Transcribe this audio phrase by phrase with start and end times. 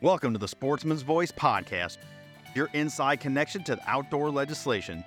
[0.00, 1.98] Welcome to the Sportsmen's Voice podcast,
[2.54, 5.04] your inside connection to outdoor legislation.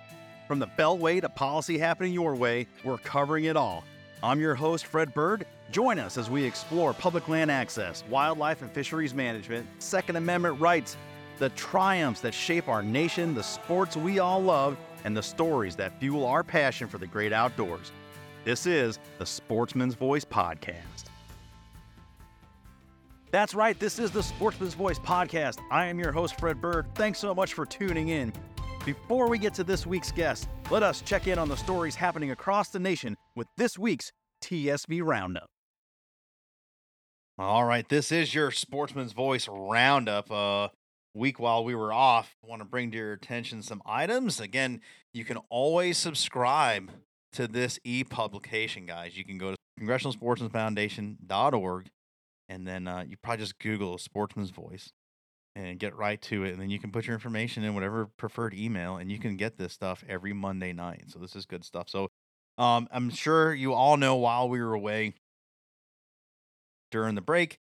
[0.48, 3.84] From the Beltway to policy happening your way, we're covering it all.
[4.24, 5.46] I'm your host, Fred Bird.
[5.72, 10.96] Join us as we explore public land access, wildlife and fisheries management, Second Amendment rights,
[11.38, 16.00] the triumphs that shape our nation, the sports we all love, and the stories that
[16.00, 17.92] fuel our passion for the great outdoors.
[18.46, 21.07] This is the Sportsmen's Voice podcast.
[23.30, 25.60] That's right, this is the Sportsmen's Voice podcast.
[25.70, 26.86] I am your host, Fred Bird.
[26.96, 28.32] Thanks so much for tuning in.
[28.86, 32.32] Before we get to this week's guest, let us check in on the stories happening
[32.32, 35.50] across the nation with this week's TSV Roundup.
[37.38, 40.32] All right, this is your Sportsmen's Voice Roundup.
[40.32, 40.70] Uh,
[41.14, 44.40] week while we were off, I want to bring to your attention some items.
[44.40, 44.80] Again,
[45.14, 46.92] you can always subscribe
[47.34, 49.18] to this e publication, guys.
[49.18, 51.90] You can go to congressionalsportsmanfoundation.org
[52.50, 54.92] and then uh, you probably just Google Sportsmen's Voice
[55.56, 56.52] and get right to it.
[56.52, 59.58] And then you can put your information in whatever preferred email, and you can get
[59.58, 61.06] this stuff every Monday night.
[61.08, 61.90] So this is good stuff.
[61.90, 62.08] So
[62.58, 65.14] um, I'm sure you all know while we were away
[66.92, 67.58] during the break,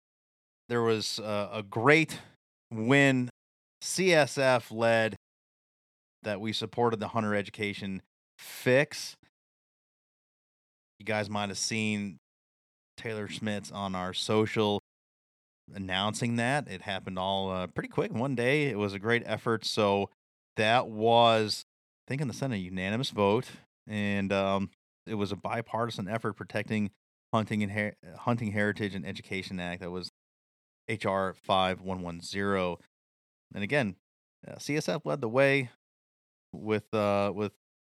[0.69, 2.19] there was uh, a great
[2.71, 3.29] win.
[3.81, 5.15] CSF led
[6.23, 8.01] that we supported the hunter education
[8.37, 9.15] fix.
[10.99, 12.17] You guys might have seen
[12.97, 14.81] Taylor Schmitz on our social
[15.73, 16.67] announcing that.
[16.67, 18.65] It happened all uh, pretty quick one day.
[18.65, 19.65] It was a great effort.
[19.65, 20.09] So
[20.57, 21.65] that was,
[22.07, 23.47] I think, in the Senate, a unanimous vote,
[23.87, 24.69] and um,
[25.07, 26.91] it was a bipartisan effort protecting
[27.33, 29.81] hunting and her- hunting heritage and education act.
[29.81, 30.11] That was
[30.89, 32.79] HR five one one zero,
[33.53, 33.95] and again,
[34.47, 35.69] uh, CSF led the way
[36.51, 37.53] with uh, with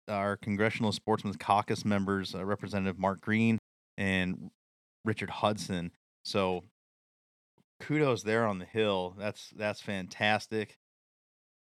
[0.08, 3.58] our Congressional Sportsmen's Caucus members, uh, Representative Mark Green
[3.98, 4.52] and
[5.06, 5.92] Richard Hudson.
[6.24, 6.64] So
[7.80, 9.16] kudos there on the hill.
[9.18, 10.78] That's that's fantastic.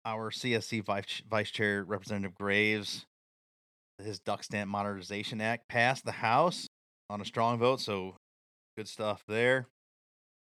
[0.05, 3.05] Our CSC vice, vice chair Representative Graves,
[4.01, 6.67] his duck stamp modernization act passed the House
[7.09, 7.79] on a strong vote.
[7.79, 8.15] So
[8.77, 9.67] good stuff there.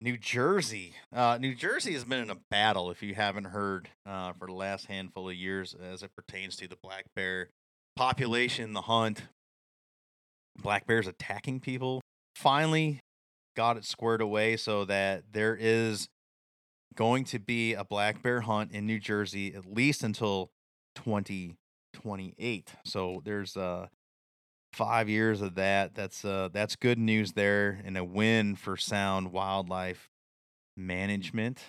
[0.01, 2.91] New Jersey, uh, New Jersey has been in a battle.
[2.91, 6.67] If you haven't heard, uh, for the last handful of years, as it pertains to
[6.67, 7.49] the black bear
[7.95, 9.23] population, the hunt,
[10.61, 12.01] black bears attacking people
[12.35, 12.99] finally
[13.55, 16.07] got it squared away so that there is
[16.95, 20.49] going to be a black bear hunt in New Jersey at least until
[20.95, 22.73] 2028.
[22.85, 23.87] So there's uh
[24.73, 25.95] 5 years of that.
[25.95, 30.09] That's uh that's good news there and a win for sound wildlife
[30.77, 31.59] management.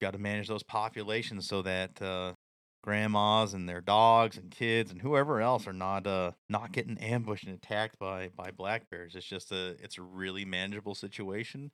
[0.00, 2.32] Got to manage those populations so that uh
[2.82, 7.46] grandmas and their dogs and kids and whoever else are not uh not getting ambushed
[7.46, 9.14] and attacked by by black bears.
[9.14, 11.70] It's just a it's a really manageable situation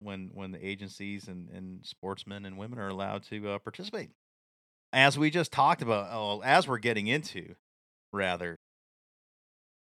[0.00, 4.10] when when the agencies and and sportsmen and women are allowed to uh, participate.
[4.92, 7.54] As we just talked about oh as we're getting into
[8.12, 8.56] rather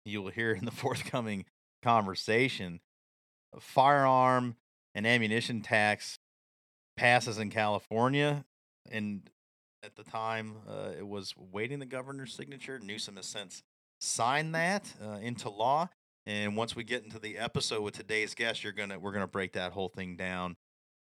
[0.06, 1.46] you'll hear in the forthcoming
[1.84, 2.80] conversation
[3.60, 4.56] firearm
[4.94, 6.18] and ammunition tax
[6.98, 8.46] passes in California
[8.90, 9.30] and
[9.86, 10.56] at the time.
[10.68, 12.80] Uh, it was waiting the governor's signature.
[12.80, 13.64] Newsom has since
[14.00, 15.90] signed that uh, into law.
[16.26, 19.54] And once we get into the episode with today's guest, you're gonna we're gonna break
[19.54, 20.56] that whole thing down.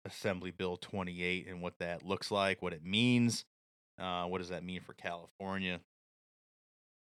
[0.04, 3.44] Assembly Bill 28 and what that looks like, what it means.
[3.98, 5.80] Uh, what does that mean for California?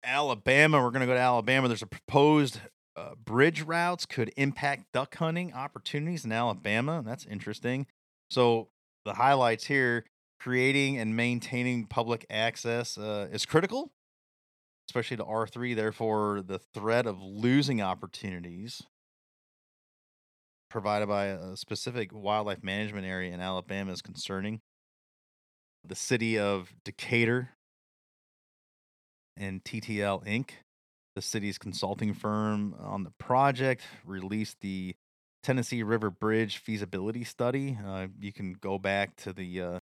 [0.04, 1.68] Alabama, we're to go to Alabama.
[1.68, 2.60] There's a proposed
[2.96, 7.02] uh, bridge routes could impact duck hunting opportunities in Alabama.
[7.04, 7.86] That's interesting.
[8.30, 8.68] So
[9.04, 10.04] the highlights here
[10.42, 13.92] creating and maintaining public access uh, is critical,
[14.88, 15.76] especially to R3.
[15.76, 18.82] Therefore, the threat of losing opportunities
[20.68, 24.60] provided by a specific wildlife management area in Alabama is concerning.
[25.84, 27.50] The city of Decatur
[29.36, 30.50] and TTL Inc.,
[31.14, 34.96] the city's consulting firm on the project, released the
[35.42, 37.78] Tennessee River Bridge feasibility study.
[37.84, 39.78] Uh, you can go back to the uh,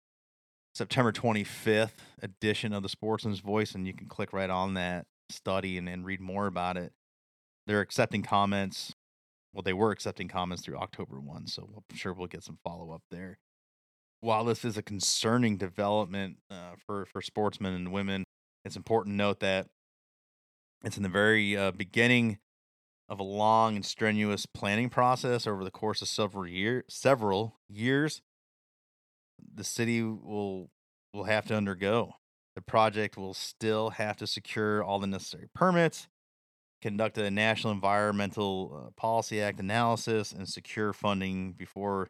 [0.78, 5.76] September 25th edition of the Sportsmen's Voice, and you can click right on that study
[5.76, 6.94] and, and read more about it.
[7.66, 8.94] They're accepting comments.
[9.52, 12.92] Well, they were accepting comments through October 1, so I'm sure we'll get some follow
[12.92, 13.40] up there.
[14.22, 18.24] While this is a concerning development uh, for, for sportsmen and women,
[18.64, 19.66] it's important to note that
[20.84, 22.38] it's in the very uh, beginning
[23.10, 28.22] of a long and strenuous planning process over the course of several year several years
[29.56, 30.70] the city will
[31.14, 32.14] will have to undergo.
[32.56, 36.08] The project will still have to secure all the necessary permits,
[36.82, 42.10] conduct a National Environmental uh, Policy Act analysis, and secure funding before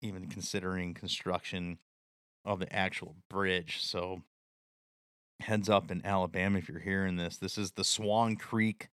[0.00, 1.78] even considering construction
[2.44, 3.78] of the actual bridge.
[3.80, 4.22] So
[5.40, 7.36] heads up in Alabama if you're hearing this.
[7.36, 8.88] This is the Swan Creek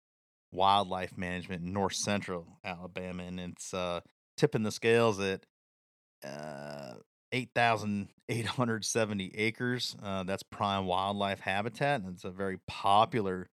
[0.52, 4.00] Wildlife Management North Central Alabama, and it's uh,
[4.36, 5.44] tipping the scales at
[6.24, 6.94] uh,
[7.32, 9.96] 8,870 acres.
[10.02, 13.50] Uh, that's prime wildlife habitat, and it's a very popular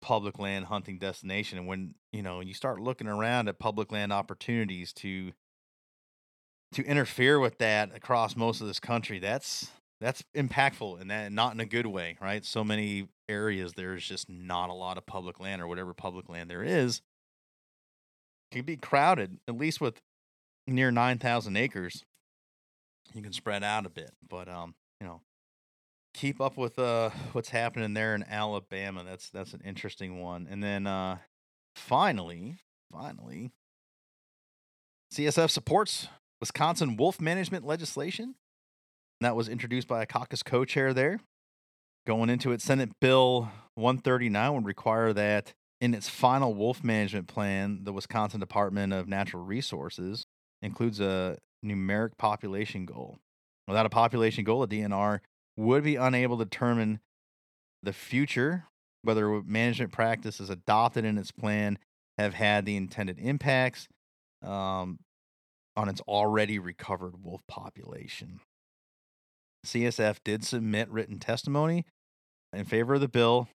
[0.00, 1.58] public land hunting destination.
[1.58, 5.32] And when you know you start looking around at public land opportunities to
[6.72, 9.70] to interfere with that across most of this country, that's
[10.00, 12.44] that's impactful and that not in a good way, right?
[12.44, 16.50] So many areas there's just not a lot of public land or whatever public land
[16.50, 17.00] there is
[18.52, 20.00] can be crowded, at least with
[20.66, 22.04] near 9,000 acres.
[23.14, 25.20] You can spread out a bit, but um, you know,
[26.16, 29.04] keep up with uh what's happening there in Alabama.
[29.04, 30.48] That's that's an interesting one.
[30.50, 31.18] And then uh
[31.76, 32.56] finally,
[32.90, 33.52] finally
[35.12, 36.08] CSF supports
[36.40, 38.34] Wisconsin wolf management legislation.
[39.20, 41.20] That was introduced by a caucus co-chair there.
[42.06, 47.80] Going into it, Senate Bill 139 would require that in its final wolf management plan,
[47.84, 50.26] the Wisconsin Department of Natural Resources
[50.66, 53.18] includes a numeric population goal.
[53.66, 55.20] Without a population goal, a DNR
[55.56, 57.00] would be unable to determine
[57.82, 58.64] the future
[59.02, 61.78] whether management practices adopted in its plan
[62.18, 63.88] have had the intended impacts
[64.42, 64.98] um,
[65.76, 68.40] on its already recovered wolf population.
[69.64, 71.84] CSF did submit written testimony
[72.52, 73.48] in favor of the bill,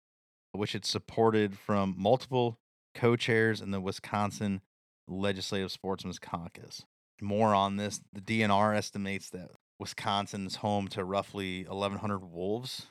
[0.53, 2.57] which it supported from multiple
[2.95, 4.61] co chairs in the Wisconsin
[5.07, 6.83] Legislative Sportsmen's Caucus.
[7.21, 12.87] More on this, the DNR estimates that Wisconsin is home to roughly 1,100 wolves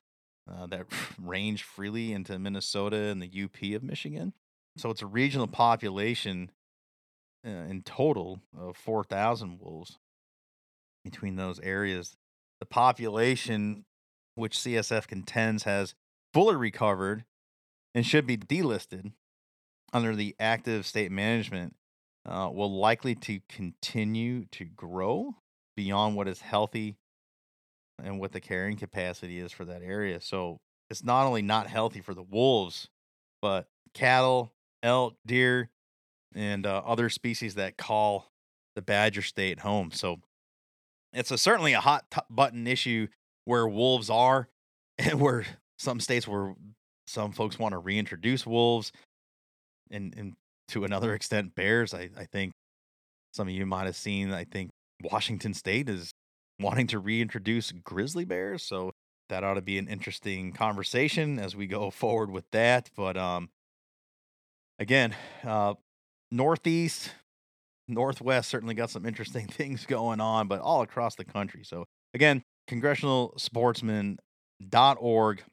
[0.50, 0.86] uh, that
[1.22, 4.34] range freely into Minnesota and the UP of Michigan.
[4.78, 6.52] So it's a regional population
[7.46, 9.98] uh, in total of 4,000 wolves
[11.04, 12.16] between those areas.
[12.60, 13.86] The population,
[14.36, 15.96] which CSF contends has
[16.34, 17.24] fully recovered
[17.96, 19.14] and should be delisted
[19.94, 21.76] under the active state management,
[22.28, 25.36] uh, will likely to continue to grow
[25.76, 26.98] beyond what is healthy
[28.04, 30.20] and what the carrying capacity is for that area.
[30.20, 30.60] So
[30.90, 32.90] it's not only not healthy for the wolves,
[33.42, 34.52] but cattle,
[34.84, 35.70] elk, deer,
[36.36, 38.32] and uh, other species that call
[38.76, 39.92] the badger state home.
[39.92, 40.20] So
[41.14, 43.08] it's a, certainly a hot t- button issue
[43.46, 44.50] where wolves are,
[44.98, 45.46] and where
[45.78, 46.56] some states where
[47.08, 48.92] some folks want to reintroduce wolves,
[49.90, 50.36] and and
[50.70, 51.94] to another extent bears.
[51.94, 52.52] I, I think
[53.34, 54.34] some of you might have seen.
[54.34, 54.72] I think
[55.02, 56.12] Washington State is
[56.60, 58.64] wanting to reintroduce grizzly bears.
[58.64, 58.92] So
[59.30, 62.90] that ought to be an interesting conversation as we go forward with that.
[62.96, 63.50] But um,
[64.80, 65.74] again, uh,
[66.32, 67.12] Northeast,
[67.88, 71.64] Northwest certainly got some interesting things going on, but all across the country.
[71.64, 75.44] So again, congressionalsportsmen.org.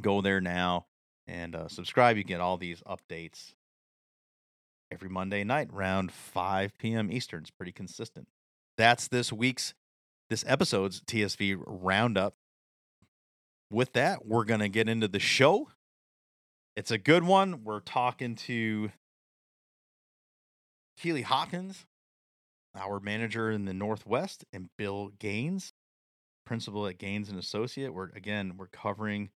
[0.00, 0.86] Go there now
[1.26, 2.16] and uh, subscribe.
[2.16, 3.52] You get all these updates
[4.92, 7.10] every Monday night around 5 p.m.
[7.10, 7.40] Eastern.
[7.40, 8.28] It's pretty consistent.
[8.76, 9.74] That's this week's,
[10.28, 12.34] this episode's TSV roundup.
[13.70, 15.68] With that, we're going to get into the show.
[16.76, 17.64] It's a good one.
[17.64, 18.90] We're talking to
[20.98, 21.86] Keely Hopkins,
[22.74, 25.72] our manager in the Northwest, and Bill Gaines,
[26.44, 27.92] principal at Gaines and Associate.
[27.92, 29.30] We're again, we're covering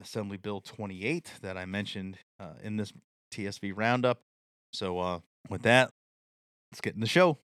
[0.00, 2.92] Assembly Bill 28 that I mentioned uh, in this
[3.32, 4.20] TSV roundup.
[4.72, 5.90] So uh, with that,
[6.70, 7.38] let's get in the show.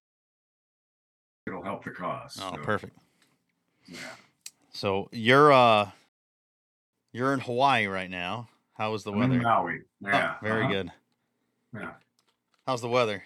[1.45, 2.37] It'll help the cause.
[2.41, 2.97] Oh, so, perfect.
[3.87, 3.99] Yeah.
[4.71, 5.89] So you're uh
[7.13, 8.49] you're in Hawaii right now.
[8.73, 9.41] How is the I'm weather?
[9.41, 9.79] Maui.
[10.05, 10.35] Oh, Yeah.
[10.43, 10.71] very uh-huh.
[10.71, 10.91] good.
[11.73, 11.91] Yeah.
[12.65, 13.23] How's the weather?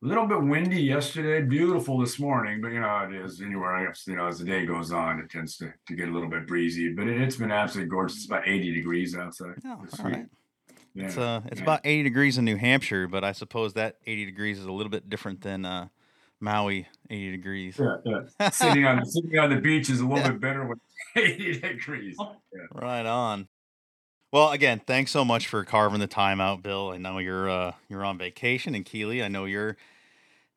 [0.00, 3.74] A little bit windy yesterday, beautiful this morning, but you know how it is anywhere.
[3.74, 6.12] I guess you know as the day goes on, it tends to, to get a
[6.12, 6.92] little bit breezy.
[6.92, 8.18] But it, it's been absolutely gorgeous.
[8.18, 9.56] It's about 80 degrees outside.
[9.66, 10.26] Oh, all right.
[10.98, 11.06] Yeah.
[11.06, 11.64] It's uh it's yeah.
[11.64, 14.90] about 80 degrees in New Hampshire, but I suppose that 80 degrees is a little
[14.90, 15.88] bit different than uh
[16.40, 17.78] Maui 80 degrees.
[17.78, 18.50] Yeah, yeah.
[18.50, 20.78] sitting on sitting on the beach is a little bit better with
[21.16, 22.16] 80 degrees.
[22.18, 22.60] Yeah.
[22.72, 23.48] Right on.
[24.32, 26.90] Well, again, thanks so much for carving the time out, Bill.
[26.90, 29.76] I know you're uh you're on vacation and Keely, I know you're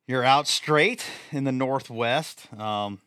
[0.08, 2.52] you're out straight in the northwest.
[2.58, 3.00] Um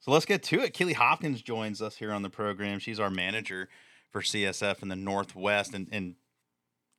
[0.00, 0.74] so let's get to it.
[0.74, 2.78] Keely Hopkins joins us here on the program.
[2.78, 3.68] She's our manager
[4.12, 6.14] for CSF in the northwest and and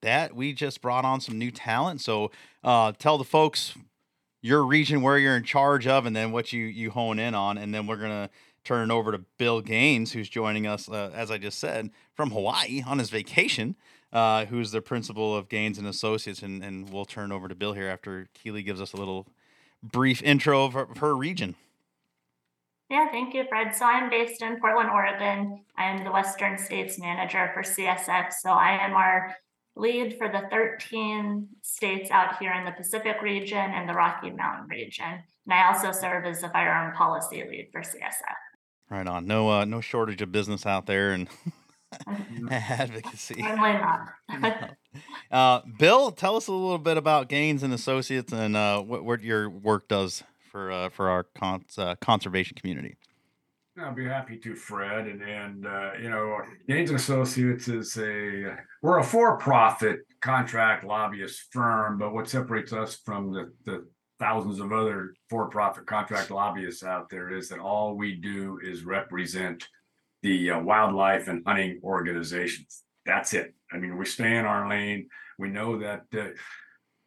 [0.01, 2.01] that we just brought on some new talent.
[2.01, 2.31] So
[2.63, 3.75] uh tell the folks
[4.41, 7.57] your region where you're in charge of and then what you you hone in on
[7.57, 8.29] and then we're to
[8.63, 12.31] turn it over to Bill Gaines, who's joining us, uh, as I just said, from
[12.31, 13.75] Hawaii on his vacation,
[14.11, 17.73] uh, who's the principal of Gaines and Associates, and, and we'll turn over to Bill
[17.73, 19.27] here after Keely gives us a little
[19.81, 21.55] brief intro of her, of her region.
[22.89, 23.75] Yeah, thank you, Fred.
[23.75, 25.61] So I'm based in Portland, Oregon.
[25.77, 28.33] I'm the Western States Manager for CSF.
[28.33, 29.35] So I am our
[29.79, 34.67] lead for the 13 states out here in the Pacific region and the Rocky Mountain
[34.67, 35.23] region.
[35.45, 38.35] And I also serve as the firearm policy lead for CSF.
[38.89, 39.25] Right on.
[39.25, 41.29] No, uh, no shortage of business out there and
[42.51, 43.41] advocacy.
[43.41, 44.77] Certainly not.
[45.31, 49.21] uh, Bill, tell us a little bit about Gaines and Associates and uh, what, what
[49.21, 52.97] your work does for uh, for our cons- uh, conservation community.
[53.81, 55.07] I'll be happy to, Fred.
[55.07, 61.97] And and uh, you know, Gaines Associates is a we're a for-profit contract lobbyist firm,
[61.97, 63.87] but what separates us from the the
[64.19, 69.65] thousands of other for-profit contract lobbyists out there is that all we do is represent
[70.23, 72.83] the uh, wildlife and hunting organizations.
[73.05, 73.53] That's it.
[73.71, 75.07] I mean, we stay in our lane.
[75.37, 76.31] We know that uh,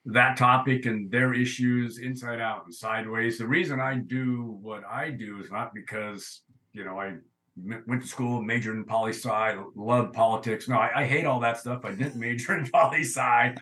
[0.06, 3.38] that topic and their issues inside out and sideways.
[3.38, 7.14] The reason I do what I do is not because, you know, I
[7.56, 10.68] went to school, majored in poli sci, love politics.
[10.68, 11.84] No, I, I, hate all that stuff.
[11.84, 13.54] I didn't major in poli sci,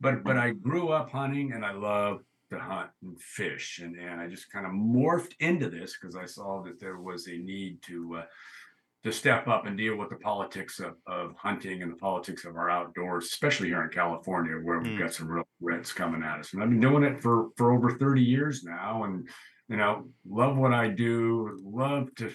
[0.00, 2.20] but but I grew up hunting and I love
[2.50, 6.26] to hunt and fish, and and I just kind of morphed into this because I
[6.26, 8.24] saw that there was a need to uh,
[9.04, 12.56] to step up and deal with the politics of, of hunting and the politics of
[12.56, 14.98] our outdoors, especially here in California, where we've mm.
[14.98, 16.52] got some real threats coming at us.
[16.52, 19.28] And I've been doing it for for over 30 years now, and
[19.68, 21.58] you know, love what I do.
[21.62, 22.30] Love to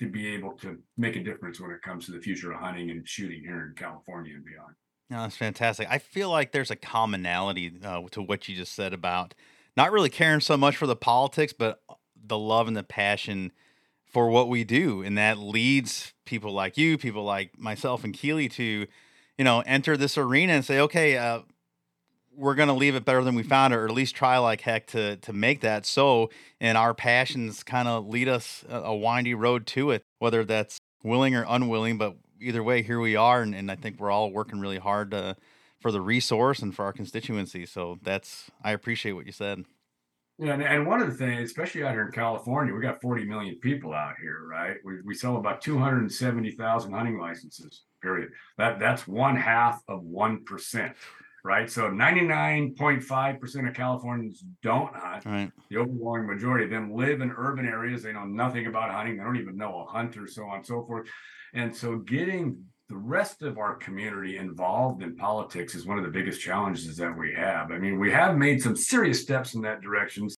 [0.00, 2.90] to be able to make a difference when it comes to the future of hunting
[2.90, 4.74] and shooting here in California and beyond.
[5.10, 5.88] No, that's fantastic.
[5.90, 9.34] I feel like there's a commonality uh, to what you just said about
[9.76, 11.82] not really caring so much for the politics, but
[12.16, 13.52] the love and the passion
[14.04, 15.02] for what we do.
[15.02, 18.86] And that leads people like you, people like myself and Keely to,
[19.36, 21.40] you know, enter this arena and say, okay, uh,
[22.38, 24.60] we're going to leave it better than we found it, or at least try like
[24.60, 26.30] heck to to make that so.
[26.60, 31.34] And our passions kind of lead us a, windy road to it, whether that's willing
[31.34, 31.98] or unwilling.
[31.98, 35.10] But either way, here we are, and, and I think we're all working really hard
[35.10, 35.36] to,
[35.80, 37.66] for the resource and for our constituency.
[37.66, 39.64] So that's I appreciate what you said.
[40.40, 43.24] Yeah, and, and one of the things, especially out here in California, we got 40
[43.24, 44.76] million people out here, right?
[44.84, 48.30] We, we sell about 270,000 hunting licenses, period.
[48.56, 50.94] That that's one half of one percent,
[51.48, 51.70] right?
[51.70, 55.24] So 99.5% of Californians don't hunt.
[55.24, 55.50] Right.
[55.70, 58.02] The overwhelming majority of them live in urban areas.
[58.02, 59.16] They know nothing about hunting.
[59.16, 61.08] They don't even know a hunter, so on and so forth.
[61.54, 66.10] And so getting the rest of our community involved in politics is one of the
[66.10, 67.70] biggest challenges that we have.
[67.70, 70.28] I mean, we have made some serious steps in that direction.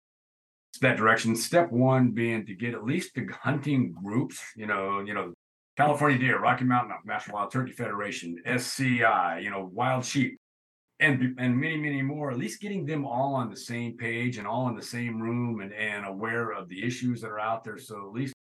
[0.80, 1.34] That direction.
[1.34, 5.34] Step one being to get at least the hunting groups, you know, you know,
[5.76, 10.38] California Deer, Rocky Mountain National Wild Turkey Federation, SCI, you know, Wild Sheep,
[11.00, 12.30] and and many many more.
[12.30, 15.60] At least getting them all on the same page and all in the same room
[15.60, 17.78] and and aware of the issues that are out there.
[17.78, 18.34] So at least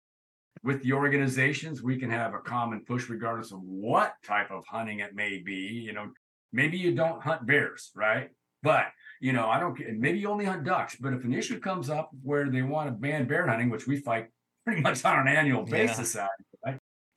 [0.63, 4.99] with the organizations, we can have a common push regardless of what type of hunting
[4.99, 5.83] it may be.
[5.85, 6.11] You know,
[6.51, 8.29] maybe you don't hunt bears, right?
[8.61, 8.87] But
[9.21, 9.79] you know, I don't.
[9.97, 10.95] Maybe you only hunt ducks.
[10.95, 13.97] But if an issue comes up where they want to ban bear hunting, which we
[13.97, 14.27] fight
[14.65, 16.21] pretty much on an annual basis, yeah.
[16.21, 16.29] right?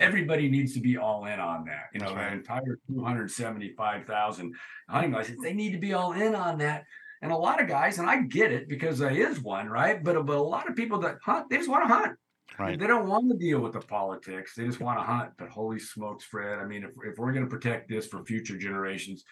[0.02, 1.84] Everybody needs to be all in on that.
[1.94, 2.30] You know, right.
[2.30, 4.54] the entire 275,000
[4.88, 6.84] hunting license, they need to be all in on that.
[7.22, 10.02] And a lot of guys, and I get it because I is one, right?
[10.02, 12.16] But, but a lot of people that hunt, they just want to hunt.
[12.58, 12.78] Right.
[12.78, 14.54] They don't want to deal with the politics.
[14.56, 15.30] They just want to hunt.
[15.38, 16.58] But holy smokes, Fred.
[16.58, 19.24] I mean, if, if we're going to protect this for future generations,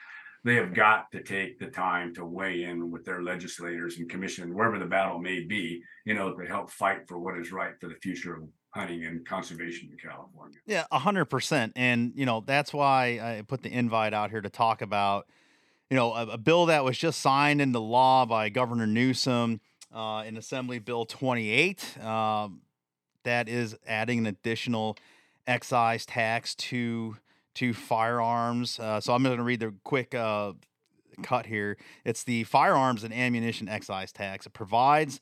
[0.45, 4.55] they have got to take the time to weigh in with their legislators and commission,
[4.55, 7.89] wherever the battle may be, you know, to help fight for what is right for
[7.89, 10.59] the future of hunting and conservation in California.
[10.67, 11.73] Yeah, a hundred percent.
[11.77, 15.27] And, you know, that's why I put the invite out here to talk about,
[15.91, 19.61] you know, a, a bill that was just signed into law by Governor Newsom
[19.93, 21.99] uh, in Assembly Bill 28.
[21.99, 22.63] Um,
[23.25, 24.97] that is adding an additional
[25.47, 27.17] excise tax to
[27.55, 28.79] to firearms.
[28.79, 30.53] Uh, so I'm going to read the quick uh,
[31.23, 31.77] cut here.
[32.05, 34.47] It's the firearms and ammunition excise tax.
[34.47, 35.21] It provides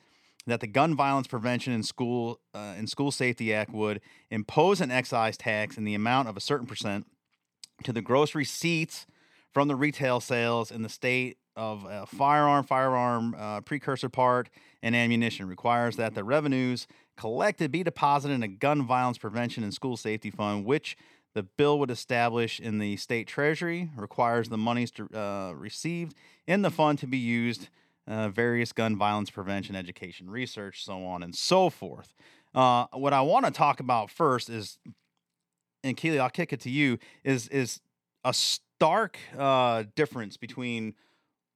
[0.49, 4.00] that the Gun Violence Prevention and School uh, and School Safety Act would
[4.31, 7.07] impose an excise tax in the amount of a certain percent
[7.85, 9.07] to the gross receipts
[9.52, 14.49] from the retail sales in the state of firearm, firearm uh, precursor part,
[14.83, 15.49] and ammunition.
[15.49, 16.87] Requires that the revenues
[17.17, 20.97] collected be deposited in a gun violence prevention and school safety fund, which
[21.35, 23.90] the bill would establish in the state treasury.
[23.97, 26.14] Requires the monies to, uh, received
[26.47, 27.69] in the fund to be used
[28.09, 32.15] uh, various gun violence prevention, education, research, so on and so forth.
[32.55, 34.79] Uh, what I want to talk about first is,
[35.85, 36.99] and Keely, I'll kick it to you.
[37.23, 37.81] Is is
[38.25, 40.95] a stark uh, difference between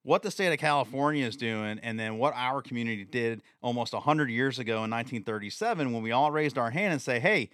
[0.05, 4.31] what the state of California is doing, and then what our community did almost 100
[4.31, 7.51] years ago in 1937 when we all raised our hand and say, hey,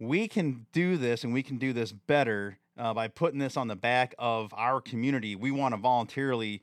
[0.00, 3.68] we can do this and we can do this better uh, by putting this on
[3.68, 5.36] the back of our community.
[5.36, 6.62] We want to voluntarily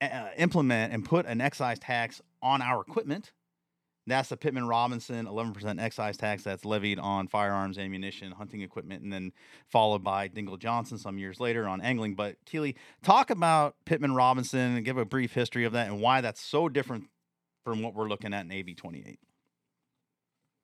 [0.00, 3.32] uh, implement and put an excise tax on our equipment.
[4.08, 9.12] That's the Pittman Robertson 11% excise tax that's levied on firearms, ammunition, hunting equipment, and
[9.12, 9.32] then
[9.68, 12.14] followed by Dingell Johnson some years later on angling.
[12.14, 16.20] But Keely, talk about Pittman Robertson and give a brief history of that and why
[16.20, 17.08] that's so different
[17.64, 19.18] from what we're looking at in AB 28.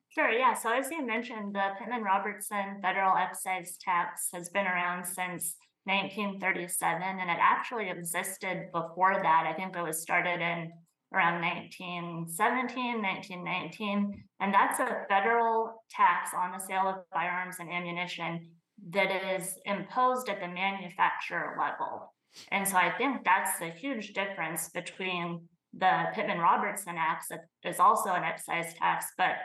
[0.09, 0.55] Sure, yeah.
[0.55, 7.03] So as you mentioned, the Pittman Robertson federal excise tax has been around since 1937,
[7.03, 9.47] and it actually existed before that.
[9.47, 10.71] I think it was started in
[11.13, 14.25] around 1917, 1919.
[14.41, 18.49] And that's a federal tax on the sale of firearms and ammunition
[18.91, 22.15] that is imposed at the manufacturer level.
[22.51, 25.43] And so I think that's a huge difference between
[25.75, 29.37] the Pittman Robertson Act that is also an excise tax, but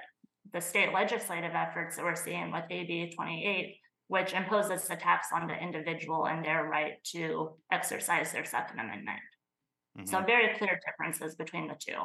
[0.54, 3.76] the state legislative efforts that we're seeing with AB 28,
[4.08, 9.20] which imposes the tax on the individual and their right to exercise their Second Amendment.
[9.98, 10.08] Mm-hmm.
[10.08, 11.98] So very clear differences between the two.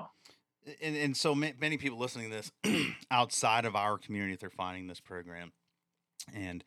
[0.81, 4.87] And, and so many people listening to this outside of our community, if they're finding
[4.87, 5.53] this program,
[6.33, 6.63] and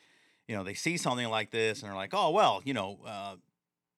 [0.48, 3.36] you know they see something like this and they're like, oh well, you know, uh,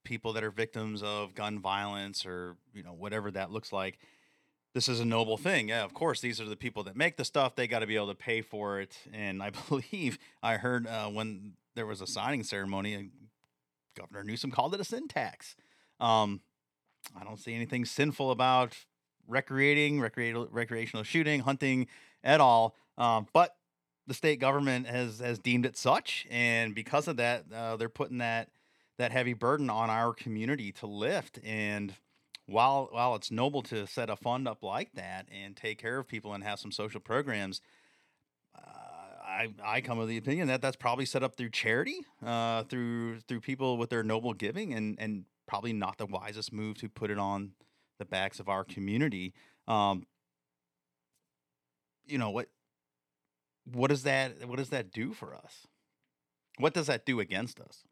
[0.03, 3.97] people that are victims of gun violence or you know whatever that looks like.
[4.73, 5.69] This is a noble thing.
[5.69, 7.55] Yeah, of course, these are the people that make the stuff.
[7.55, 8.95] They got to be able to pay for it.
[9.11, 13.01] And I believe I heard uh, when there was a signing ceremony, uh,
[13.97, 15.55] Governor Newsom called it a sin tax.
[15.99, 16.41] Um,
[17.19, 18.75] I don't see anything sinful about
[19.27, 21.87] recreating, recreational, recreational shooting, hunting
[22.23, 22.75] at all.
[22.97, 23.55] Um, but
[24.07, 28.19] the state government has has deemed it such, and because of that, uh, they're putting
[28.19, 28.49] that
[28.97, 31.39] that heavy burden on our community to lift.
[31.43, 31.93] And
[32.47, 36.07] while while it's noble to set a fund up like that and take care of
[36.07, 37.61] people and have some social programs,
[38.57, 38.61] uh,
[39.21, 43.19] I I come with the opinion that that's probably set up through charity, uh, through
[43.27, 47.11] through people with their noble giving, and and probably not the wisest move to put
[47.11, 47.51] it on
[47.99, 49.33] the backs of our community.
[49.67, 50.05] Um,
[52.05, 52.47] you know what?
[53.65, 54.47] What does that?
[54.47, 55.67] What does that do for us?
[56.57, 57.83] What does that do against us?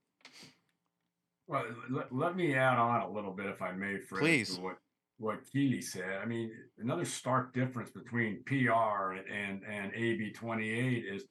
[1.47, 4.58] Well, let, let me add on a little bit, if I may, for Please.
[4.58, 4.77] what
[5.17, 6.19] what Keely said.
[6.21, 11.23] I mean, another stark difference between PR and and AB twenty eight is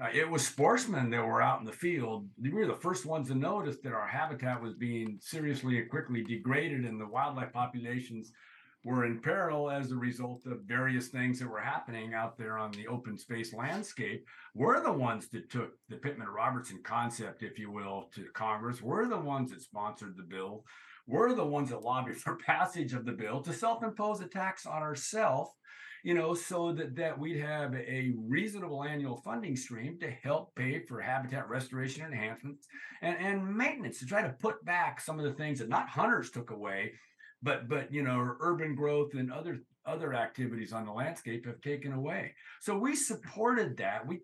[0.00, 2.28] uh, it was sportsmen that were out in the field.
[2.40, 6.22] We were the first ones to notice that our habitat was being seriously and quickly
[6.22, 8.32] degraded, and the wildlife populations
[8.84, 12.70] were in peril as a result of various things that were happening out there on
[12.72, 14.26] the open space landscape.
[14.54, 18.82] We're the ones that took the Pittman Robertson concept, if you will, to Congress.
[18.82, 20.64] We're the ones that sponsored the bill.
[21.06, 24.66] We're the ones that lobbied for passage of the bill to self impose a tax
[24.66, 25.50] on ourselves
[26.04, 30.78] you know, so that, that we'd have a reasonable annual funding stream to help pay
[30.80, 32.68] for habitat restoration enhancements
[33.00, 36.30] and, and maintenance to try to put back some of the things that not hunters
[36.30, 36.92] took away,
[37.44, 41.92] but but you know, urban growth and other other activities on the landscape have taken
[41.92, 42.34] away.
[42.60, 44.06] So we supported that.
[44.06, 44.22] We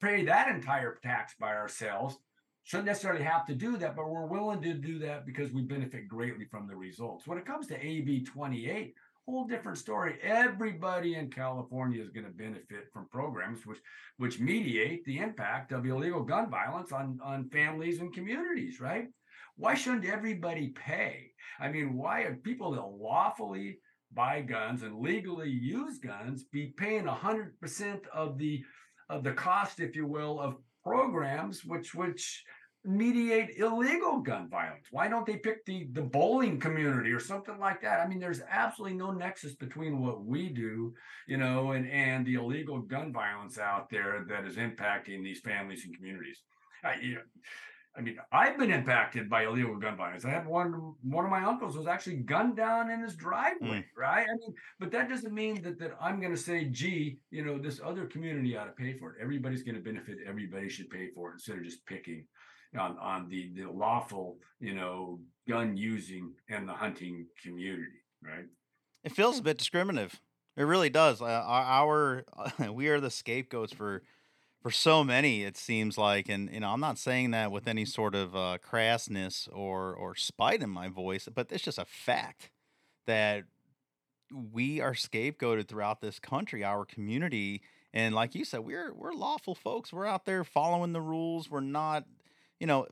[0.00, 2.16] pay that entire tax by ourselves.
[2.62, 6.08] Shouldn't necessarily have to do that, but we're willing to do that because we benefit
[6.08, 7.26] greatly from the results.
[7.26, 8.94] When it comes to AB 28,
[9.26, 10.18] whole different story.
[10.22, 13.78] Everybody in California is going to benefit from programs which
[14.18, 19.08] which mediate the impact of illegal gun violence on on families and communities, right?
[19.56, 21.30] Why shouldn't everybody pay?
[21.60, 23.78] I mean, why are people that lawfully
[24.12, 28.64] buy guns and legally use guns be paying 100% of the
[29.10, 32.42] of the cost, if you will, of programs which which
[32.84, 34.86] mediate illegal gun violence?
[34.90, 38.00] Why don't they pick the the bowling community or something like that?
[38.00, 40.94] I mean, there's absolutely no nexus between what we do,
[41.28, 45.84] you know, and and the illegal gun violence out there that is impacting these families
[45.84, 46.42] and communities.
[47.00, 47.20] You know,
[47.96, 50.24] I mean, I've been impacted by illegal gun violence.
[50.24, 53.84] I had one one of my uncles was actually gunned down in his driveway, mm.
[53.96, 54.26] right?
[54.28, 57.56] I mean, but that doesn't mean that that I'm going to say, gee, you know,
[57.56, 59.22] this other community ought to pay for it.
[59.22, 60.18] Everybody's going to benefit.
[60.26, 62.26] Everybody should pay for it instead of just picking
[62.78, 68.46] on, on the, the lawful, you know, gun using and the hunting community, right?
[69.04, 70.20] It feels a bit discriminative.
[70.56, 71.20] It really does.
[71.20, 72.24] Uh, our,
[72.58, 74.02] our we are the scapegoats for
[74.64, 75.42] for so many.
[75.42, 78.56] It seems like, and you know, I'm not saying that with any sort of uh,
[78.66, 82.50] crassness or or spite in my voice, but it's just a fact
[83.06, 83.44] that
[84.32, 87.60] we are scapegoated throughout this country, our community,
[87.92, 89.92] and like you said, we're we're lawful folks.
[89.92, 91.50] We're out there following the rules.
[91.50, 92.06] We're not
[92.58, 92.86] you know,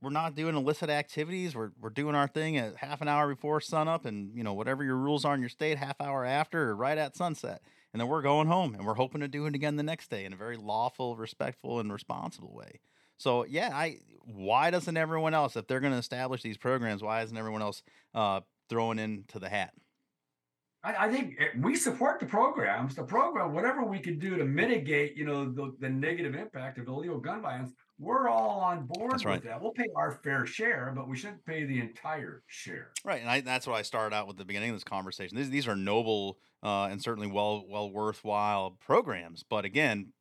[0.00, 1.56] we're not doing illicit activities.
[1.56, 4.84] We're we're doing our thing at half an hour before sunup, and you know whatever
[4.84, 7.62] your rules are in your state, half hour after or right at sunset,
[7.92, 10.24] and then we're going home, and we're hoping to do it again the next day
[10.24, 12.80] in a very lawful, respectful, and responsible way.
[13.18, 17.22] So yeah, I why doesn't everyone else, if they're going to establish these programs, why
[17.22, 17.82] isn't everyone else
[18.14, 19.72] uh, throwing into the hat?
[20.82, 22.94] I, I think it- we support the programs.
[22.94, 26.86] The program, whatever we could do to mitigate, you know, the, the negative impact of
[26.88, 29.44] illegal gun violence, we're all on board That's with right.
[29.44, 29.60] that.
[29.60, 32.92] We'll pay our fair share, but we shouldn't pay the entire share.
[33.04, 35.36] Right, and I, that's what I started out with the beginning of this conversation.
[35.36, 40.12] These these are noble uh, and certainly well well worthwhile programs, but again,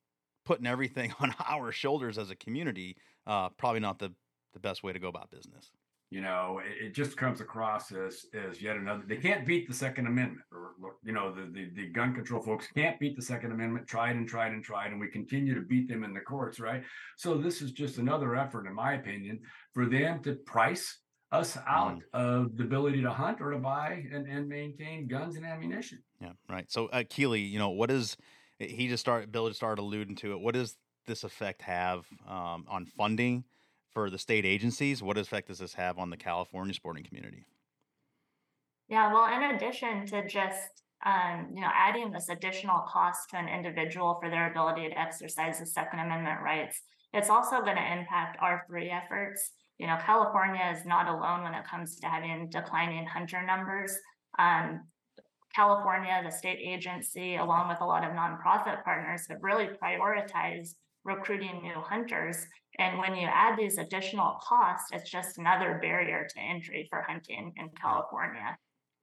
[0.45, 4.13] putting everything on our shoulders as a community, uh, probably not the
[4.53, 5.71] the best way to go about business.
[6.11, 9.03] You know, it, it just comes across as as yet another.
[9.07, 12.67] They can't beat the Second Amendment, or you know, the, the the gun control folks
[12.75, 13.87] can't beat the Second Amendment.
[13.87, 16.83] Tried and tried and tried, and we continue to beat them in the courts, right?
[17.17, 19.39] So this is just another effort, in my opinion,
[19.73, 20.99] for them to price
[21.31, 25.45] us out of the ability to hunt or to buy and, and maintain guns and
[25.45, 26.01] ammunition.
[26.19, 26.65] Yeah, right.
[26.71, 28.17] So, uh, Keely, you know, what is
[28.57, 29.31] he just started?
[29.31, 30.39] Bill just started alluding to it.
[30.39, 33.43] What does this effect have um, on funding
[33.93, 35.01] for the state agencies?
[35.01, 37.45] What effect does this have on the California sporting community?
[38.87, 43.47] Yeah, well, in addition to just, um, you know, adding this additional cost to an
[43.47, 46.81] individual for their ability to exercise the Second Amendment rights,
[47.13, 49.51] it's also going to impact R3 efforts.
[49.77, 53.95] You know, California is not alone when it comes to having declining hunter numbers.
[54.37, 54.81] Um,
[55.55, 61.61] California, the state agency, along with a lot of nonprofit partners, have really prioritized recruiting
[61.63, 62.45] new hunters.
[62.79, 67.53] And when you add these additional costs, it's just another barrier to entry for hunting
[67.57, 68.57] in California.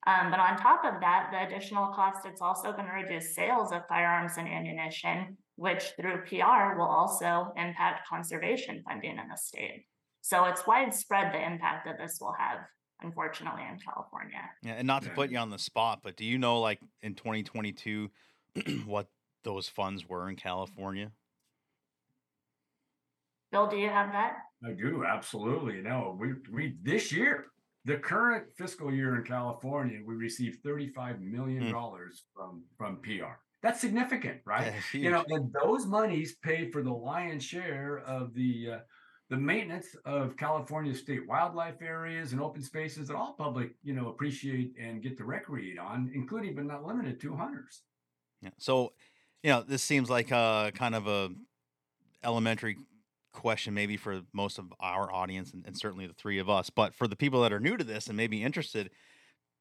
[0.07, 3.73] Um, but on top of that, the additional cost, it's also going to reduce sales
[3.73, 9.85] of firearms and ammunition, which through PR will also impact conservation funding in the state.
[10.23, 12.61] So it's widespread the impact that this will have,
[13.03, 14.43] unfortunately, in California.
[14.63, 17.15] Yeah, and not to put you on the spot, but do you know, like in
[17.15, 18.11] 2022,
[18.87, 19.09] what
[19.45, 21.11] those funds were in California?
[23.53, 24.37] Bill, do you have that?
[24.65, 25.81] I do absolutely.
[25.83, 27.47] No, we we this year,
[27.85, 33.39] the current fiscal year in California, we received thirty-five million dollars from from PR.
[33.63, 34.73] That's significant, right?
[34.93, 38.79] Yeah, You know, and those monies pay for the lion's share of the uh,
[39.29, 44.09] the maintenance of California state wildlife areas and open spaces that all public, you know,
[44.09, 47.83] appreciate and get to recreate on, including but not limited to hunters.
[48.41, 48.51] Yeah.
[48.59, 48.93] So,
[49.43, 51.31] you know, this seems like a kind of a
[52.23, 52.77] elementary
[53.37, 56.71] question, maybe for most of our audience and, and certainly the three of us.
[56.71, 58.91] But for the people that are new to this and maybe interested,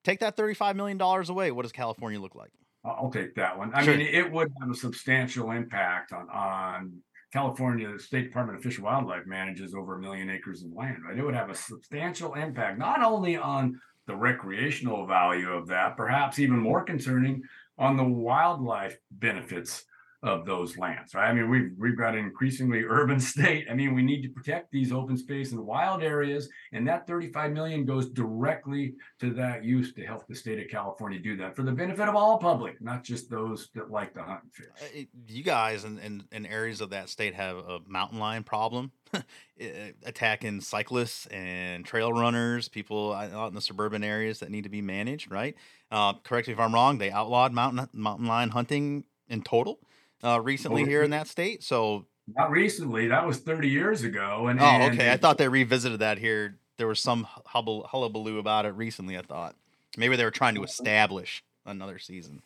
[0.04, 1.52] take that $35 million away.
[1.52, 2.52] What does California look like?
[2.84, 3.74] I'll I'll take that one.
[3.74, 3.98] I Sure.
[3.98, 7.02] mean, it would have a substantial impact on, on
[7.34, 7.92] California.
[7.92, 11.18] The State Department of Fish and Wildlife manages over a million acres of land, right?
[11.18, 16.40] It would have a substantial impact, not only on the recreational value of that, perhaps
[16.40, 17.42] even more concerning
[17.78, 19.84] on the wildlife benefits
[20.26, 21.30] of those lands, right?
[21.30, 23.68] I mean, we've we've got an increasingly urban state.
[23.70, 27.52] I mean, we need to protect these open space and wild areas, and that 35
[27.52, 31.62] million goes directly to that use to help the state of California do that for
[31.62, 34.66] the benefit of all public, not just those that like to hunt and fish.
[34.82, 38.92] Uh, you guys in, in, in areas of that state have a mountain lion problem
[39.60, 44.70] eh, attacking cyclists and trail runners, people out in the suburban areas that need to
[44.70, 45.56] be managed, right?
[45.92, 46.98] Uh, correct me if I'm wrong.
[46.98, 49.80] They outlawed mountain mountain lion hunting in total
[50.24, 51.64] uh, recently Oh, here in that state.
[51.64, 54.48] So, Not recently, that was 30 years ago.
[54.48, 55.12] And oh, and okay.
[55.12, 56.58] I thought they revisited that here.
[56.78, 59.18] There was some hubble, hullabaloo about it recently.
[59.18, 59.56] I thought
[59.98, 62.42] maybe they were trying to establish another season.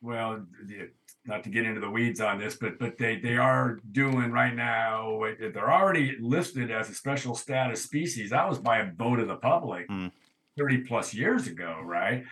[0.00, 0.44] well,
[1.24, 4.54] not to get into the weeds on this, but but they they are doing right
[4.54, 5.20] now.
[5.38, 8.30] They're already listed as a special status species.
[8.30, 10.08] That was by a vote of the public Hmm.
[10.58, 12.24] 30 plus years ago, right?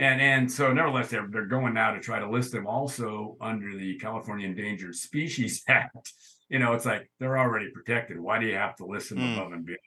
[0.00, 3.76] And and so nevertheless, they're they're going now to try to list them also under
[3.76, 6.12] the California Endangered Species Act.
[6.48, 8.18] You know, it's like they're already protected.
[8.18, 9.32] Why do you have to list them Hmm.
[9.38, 9.78] above and beyond?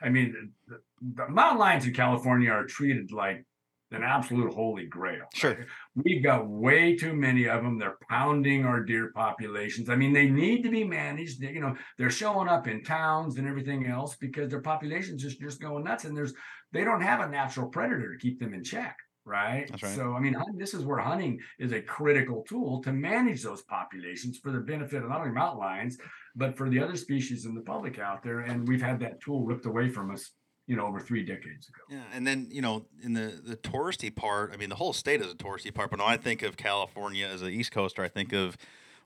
[0.00, 0.78] I mean, the,
[1.16, 3.44] the mountain lions in California are treated like
[3.90, 5.24] an absolute holy grail.
[5.34, 5.66] Sure.
[5.96, 7.78] We've got way too many of them.
[7.78, 9.88] They're pounding our deer populations.
[9.88, 11.40] I mean, they need to be managed.
[11.40, 15.40] They- you know, they're showing up in towns and everything else because their populations just
[15.40, 16.04] just going nuts.
[16.04, 16.34] And there's
[16.72, 18.96] they don't have a natural predator to keep them in check.
[19.26, 19.66] Right.
[19.68, 19.96] That's right.
[19.96, 24.38] So I mean, this is where hunting is a critical tool to manage those populations
[24.38, 25.98] for the benefit of not only mountain lions,
[26.36, 28.40] but for the other species in the public out there.
[28.40, 30.30] And we've had that tool ripped away from us,
[30.68, 31.82] you know, over three decades ago.
[31.90, 35.20] Yeah, and then you know, in the the touristy part, I mean, the whole state
[35.20, 35.90] is a touristy part.
[35.90, 38.56] But when I think of California as an East Coaster, I think of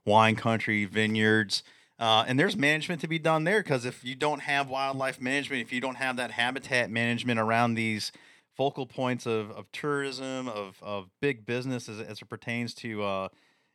[0.05, 1.63] wine country, vineyards.
[1.97, 5.61] Uh, and there's management to be done there because if you don't have wildlife management,
[5.61, 8.11] if you don't have that habitat management around these
[8.55, 13.27] focal points of, of tourism, of, of big business as, as it pertains to, uh,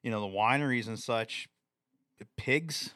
[0.03, 1.49] you know, the wineries and such,
[2.37, 2.95] pigs.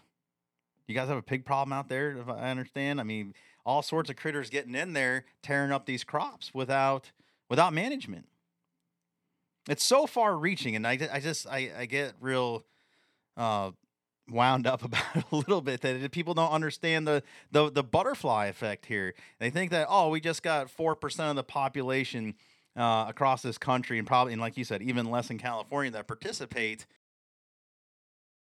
[0.86, 3.00] You guys have a pig problem out there, if I understand.
[3.00, 7.12] I mean, all sorts of critters getting in there, tearing up these crops without
[7.48, 8.26] without management.
[9.68, 12.64] It's so far reaching, and I, I just I, I get real
[13.36, 13.70] uh,
[14.28, 18.86] wound up about a little bit that people don't understand the, the the butterfly effect
[18.86, 19.14] here.
[19.38, 22.34] They think that oh, we just got four percent of the population
[22.76, 26.06] uh, across this country, and probably, and like you said, even less in California that
[26.06, 26.86] participate.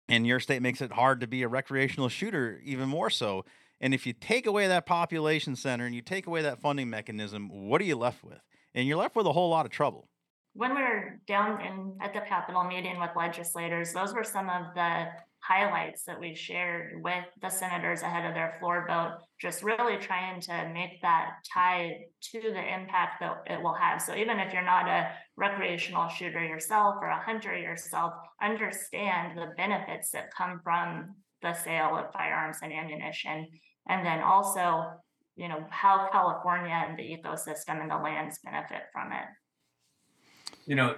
[0.10, 3.46] And your state makes it hard to be a recreational shooter, even more so.
[3.80, 7.50] And if you take away that population center and you take away that funding mechanism,
[7.50, 8.42] what are you left with?
[8.76, 10.08] And you're left with a whole lot of trouble.
[10.54, 14.74] When we were down in at the Capitol meeting with legislators, those were some of
[14.76, 15.08] the
[15.42, 20.40] highlights that we shared with the senators ahead of their floor vote, just really trying
[20.40, 24.02] to make that tie to the impact that it will have.
[24.02, 29.54] So even if you're not a recreational shooter yourself or a hunter yourself, understand the
[29.58, 33.48] benefits that come from the sale of firearms and ammunition.
[33.90, 34.84] And then also,
[35.36, 39.26] you know, how California and the ecosystem and the lands benefit from it.
[40.68, 40.96] You know,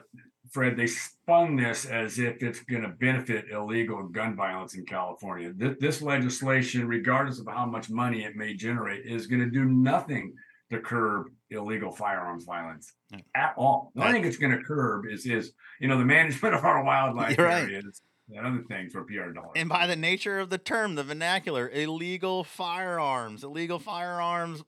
[0.54, 5.52] Fred, they spun this as if it's going to benefit illegal gun violence in California.
[5.56, 9.66] This, this, legislation, regardless of how much money it may generate, is going to do
[9.66, 10.34] nothing
[10.72, 13.20] to curb illegal firearms violence yeah.
[13.36, 13.92] at all.
[13.96, 16.84] The only thing it's going to curb is is you know the management of our
[16.84, 18.02] wildlife areas
[18.34, 19.52] and other things for PR dollars.
[19.56, 24.64] And by the nature of the term, the vernacular, illegal firearms, illegal firearms,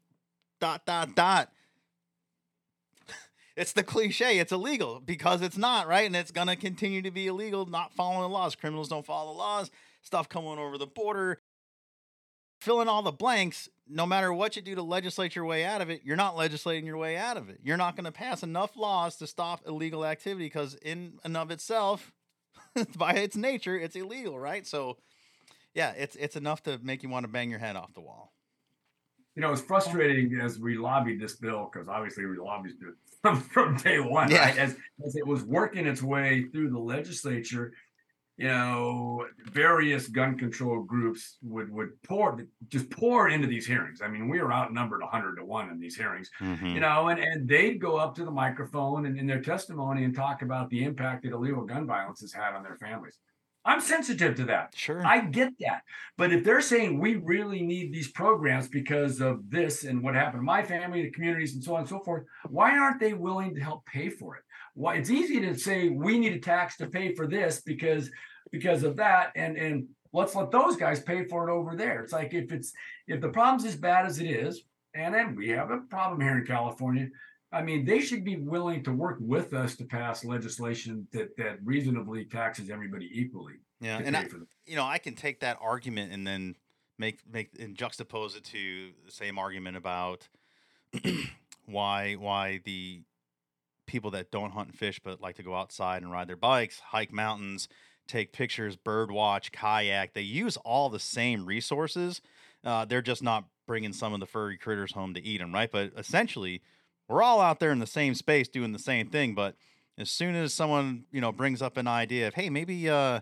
[0.59, 1.51] dot dot dot
[3.55, 4.39] it's the cliche.
[4.39, 7.65] It's illegal because it's not right, and it's gonna continue to be illegal.
[7.65, 8.55] Not following the laws.
[8.55, 9.71] Criminals don't follow the laws.
[10.01, 11.41] Stuff coming over the border.
[12.59, 13.69] Fill in all the blanks.
[13.87, 16.85] No matter what you do to legislate your way out of it, you're not legislating
[16.85, 17.59] your way out of it.
[17.63, 21.51] You're not going to pass enough laws to stop illegal activity because, in and of
[21.51, 22.11] itself,
[22.97, 24.65] by its nature, it's illegal, right?
[24.65, 24.97] So,
[25.73, 28.33] yeah, it's it's enough to make you want to bang your head off the wall.
[29.35, 32.79] You know, it's frustrating as we lobbied this bill because obviously we lobbied
[33.25, 34.45] from, from day one, yeah.
[34.45, 34.57] right?
[34.57, 37.73] As, as it was working its way through the legislature,
[38.37, 44.01] you know, various gun control groups would would pour just pour into these hearings.
[44.03, 46.67] I mean, we were outnumbered 100 to 1 in these hearings, mm-hmm.
[46.67, 50.13] you know, and, and they'd go up to the microphone and in their testimony and
[50.13, 53.17] talk about the impact that illegal gun violence has had on their families.
[53.65, 54.73] I'm sensitive to that.
[54.75, 55.05] Sure.
[55.05, 55.81] I get that.
[56.17, 60.41] But if they're saying we really need these programs because of this and what happened
[60.41, 63.55] to my family, the communities, and so on and so forth, why aren't they willing
[63.55, 64.43] to help pay for it?
[64.75, 68.11] Why it's easy to say we need a tax to pay for this because
[68.51, 72.01] because of that, and and let's let those guys pay for it over there.
[72.01, 72.71] It's like if it's
[73.07, 76.37] if the problem's as bad as it is, and then we have a problem here
[76.37, 77.07] in California,
[77.55, 81.59] I mean, they should be willing to work with us to pass legislation that that
[81.63, 83.53] reasonably taxes everybody equally.
[83.79, 84.27] Yeah, and I,
[84.65, 86.55] you know, I can take that argument and then
[86.99, 90.27] make make and juxtapose it to the same argument about
[91.65, 93.03] why why the
[93.87, 96.79] people that don't hunt and fish but like to go outside and ride their bikes,
[96.79, 97.69] hike mountains,
[98.05, 100.13] take pictures, bird watch, kayak.
[100.13, 102.19] They use all the same resources.
[102.65, 105.71] Uh, they're just not bringing some of the furry critters home to eat them, right?
[105.71, 106.61] But essentially,
[107.07, 109.35] we're all out there in the same space doing the same thing.
[109.35, 109.55] But
[109.97, 113.21] as soon as someone you know brings up an idea of hey maybe uh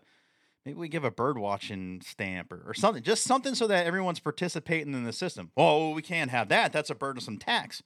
[0.66, 4.20] maybe we give a bird watching stamp or, or something just something so that everyone's
[4.20, 5.52] participating in the system.
[5.56, 6.74] Oh we can't have that.
[6.74, 7.84] That's a burdensome tax.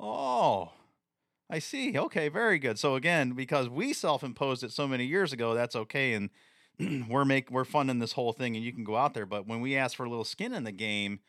[0.00, 0.72] Oh
[1.50, 1.98] i see.
[1.98, 2.78] Okay very good.
[2.78, 6.30] So again because we self-imposed it so many years ago that's okay and
[7.08, 9.60] we're make we're funding this whole thing and you can go out there but when
[9.60, 11.20] we ask for a little skin in the game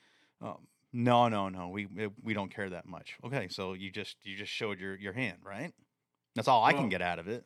[0.41, 0.57] um,
[0.93, 1.69] no, no, no.
[1.69, 3.15] We eh, we don't care that much.
[3.25, 5.71] Okay, so you just you just showed your your hand, right?
[6.35, 7.43] That's all I can get out of it.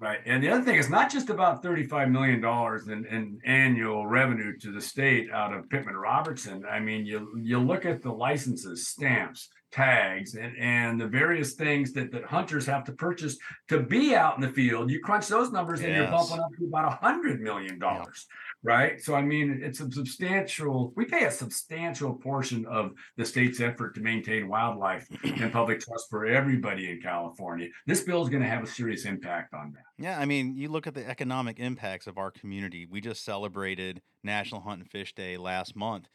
[0.00, 0.20] Right.
[0.26, 2.44] And the other thing is not just about $35 million
[2.86, 6.64] in, in annual revenue to the state out of Pittman Robertson.
[6.70, 11.92] I mean, you you look at the licenses, stamps, tags, and, and the various things
[11.92, 13.36] that, that hunters have to purchase
[13.68, 14.90] to be out in the field.
[14.90, 15.88] You crunch those numbers yes.
[15.88, 18.26] and you're bumping up to about a hundred million dollars.
[18.28, 19.00] Yeah right?
[19.00, 20.92] So I mean, it's a substantial.
[20.96, 26.08] We pay a substantial portion of the state's effort to maintain wildlife and public trust
[26.10, 27.68] for everybody in California.
[27.86, 30.02] This bill is going to have a serious impact on that.
[30.02, 32.86] Yeah, I mean, you look at the economic impacts of our community.
[32.86, 36.08] We just celebrated National Hunt and Fish Day last month.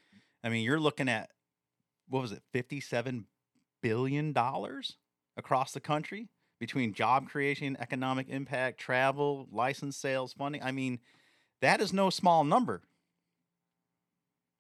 [0.44, 1.30] I mean, you're looking at
[2.10, 3.26] what was it, fifty-seven
[3.84, 4.98] billion dollars
[5.38, 10.64] across the country between job creation, economic impact, travel, license sales, funding.
[10.64, 11.00] I mean
[11.62, 12.82] that is no small number.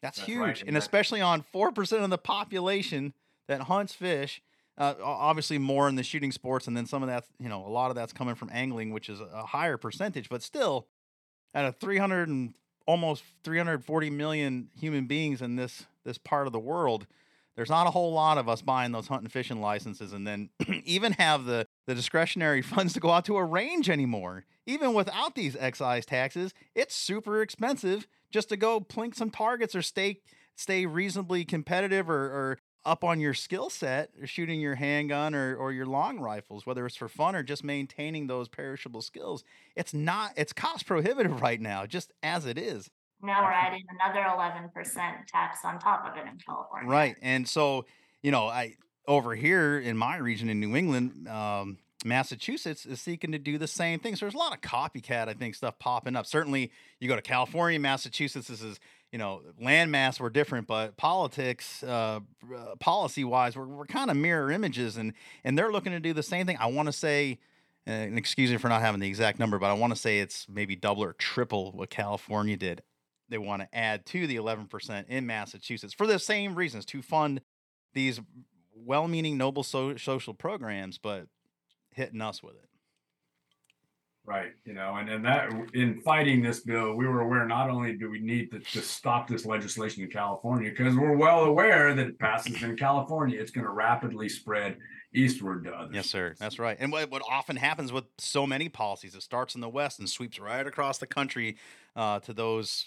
[0.03, 3.13] That's, That's huge, right, and especially on four percent of the population
[3.47, 4.41] that hunts fish.
[4.77, 7.69] Uh, obviously, more in the shooting sports, and then some of that, you know, a
[7.69, 10.29] lot of that's coming from angling, which is a higher percentage.
[10.29, 10.87] But still,
[11.53, 12.53] out of three hundred and
[12.85, 17.05] almost three hundred forty million human beings in this this part of the world,
[17.55, 20.49] there's not a whole lot of us buying those hunting fishing licenses, and then
[20.85, 24.45] even have the the discretionary funds to go out to a range anymore.
[24.65, 29.81] Even without these excise taxes, it's super expensive just to go plink some targets or
[29.81, 30.19] stay
[30.55, 35.71] stay reasonably competitive or, or up on your skill set shooting your handgun or, or
[35.71, 39.43] your long rifles whether it's for fun or just maintaining those perishable skills
[39.75, 42.89] it's not it's cost prohibitive right now just as it is
[43.23, 46.89] Now we're adding another eleven percent tax on top of it in California.
[46.89, 47.15] Right.
[47.21, 47.85] And so,
[48.21, 48.75] you know, I
[49.07, 53.67] over here in my region in New England, um, Massachusetts is seeking to do the
[53.67, 54.17] same thing.
[54.17, 56.25] So there's a lot of copycat, I think, stuff popping up.
[56.25, 58.49] Certainly, you go to California, Massachusetts.
[58.49, 58.77] This is,
[59.13, 62.19] you know, landmass were different, but politics, uh,
[62.53, 65.13] uh, policy wise, we're, we're kind of mirror images, and
[65.45, 66.57] and they're looking to do the same thing.
[66.59, 67.39] I want to say.
[67.85, 70.19] Uh, and excuse me for not having the exact number, but I want to say
[70.19, 72.81] it's maybe double or triple what California did
[73.29, 77.41] they want to add to the 11% in Massachusetts for the same reasons to fund
[77.93, 78.19] these
[78.75, 81.27] well meaning, noble so- social programs, but
[81.91, 82.69] hitting us with it.
[84.25, 87.97] Right, you know, and, and that in fighting this bill, we were aware not only
[87.97, 92.07] do we need to, to stop this legislation in California, because we're well aware that
[92.07, 94.77] it passes in California, it's going to rapidly spread
[95.13, 95.93] eastward to others.
[95.93, 96.35] Yes, sir.
[96.39, 96.77] That's right.
[96.79, 100.09] And what, what often happens with so many policies, it starts in the West and
[100.09, 101.57] sweeps right across the country
[101.97, 102.85] uh, to those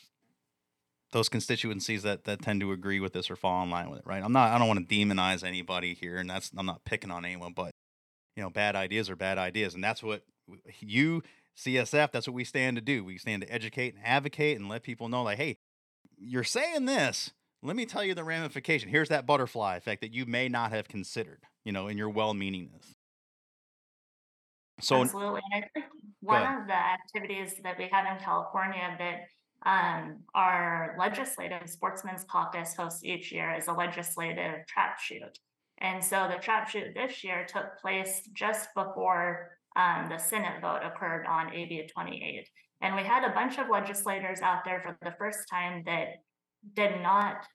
[1.17, 4.07] those constituencies that that tend to agree with this or fall in line with it.
[4.07, 4.23] Right.
[4.23, 4.53] I'm not.
[4.53, 7.71] I don't want to demonize anybody here, and that's I'm not picking on anyone, but
[8.37, 10.25] you know, bad ideas are bad ideas, and that's what
[10.79, 11.23] you
[11.57, 12.13] CSF.
[12.13, 13.03] That's what we stand to do.
[13.03, 15.57] We stand to educate and advocate and let people know, like, hey,
[16.19, 17.33] you're saying this.
[17.63, 18.91] Let me tell you the ramification.
[18.91, 21.45] Here's that butterfly effect that you may not have considered.
[21.65, 22.93] You know, in your well-meaningness.
[24.83, 25.41] So Absolutely.
[25.51, 25.87] And I think
[26.21, 29.23] one of the activities that we have in California that
[29.65, 35.39] um, our legislative sportsman's caucus hosts each year is a legislative trap shoot.
[35.79, 40.81] And so the trap shoot this year took place just before um, the Senate vote
[40.85, 42.49] occurred on AB 28.
[42.81, 46.23] And we had a bunch of legislators out there for the first time that
[46.75, 47.47] did not,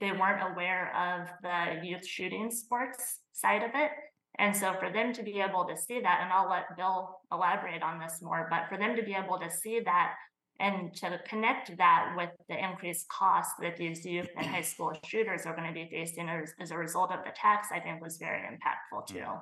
[0.00, 3.90] they weren't aware of the youth shooting sports side of it.
[4.38, 7.82] And so for them to be able to see that, and I'll let Bill elaborate
[7.82, 10.14] on this more, but for them to be able to see that
[10.60, 15.46] and to connect that with the increased cost that these youth and high school shooters
[15.46, 18.18] are going to be facing as, as a result of the tax, I think was
[18.18, 19.16] very impactful too.
[19.16, 19.38] Yeah.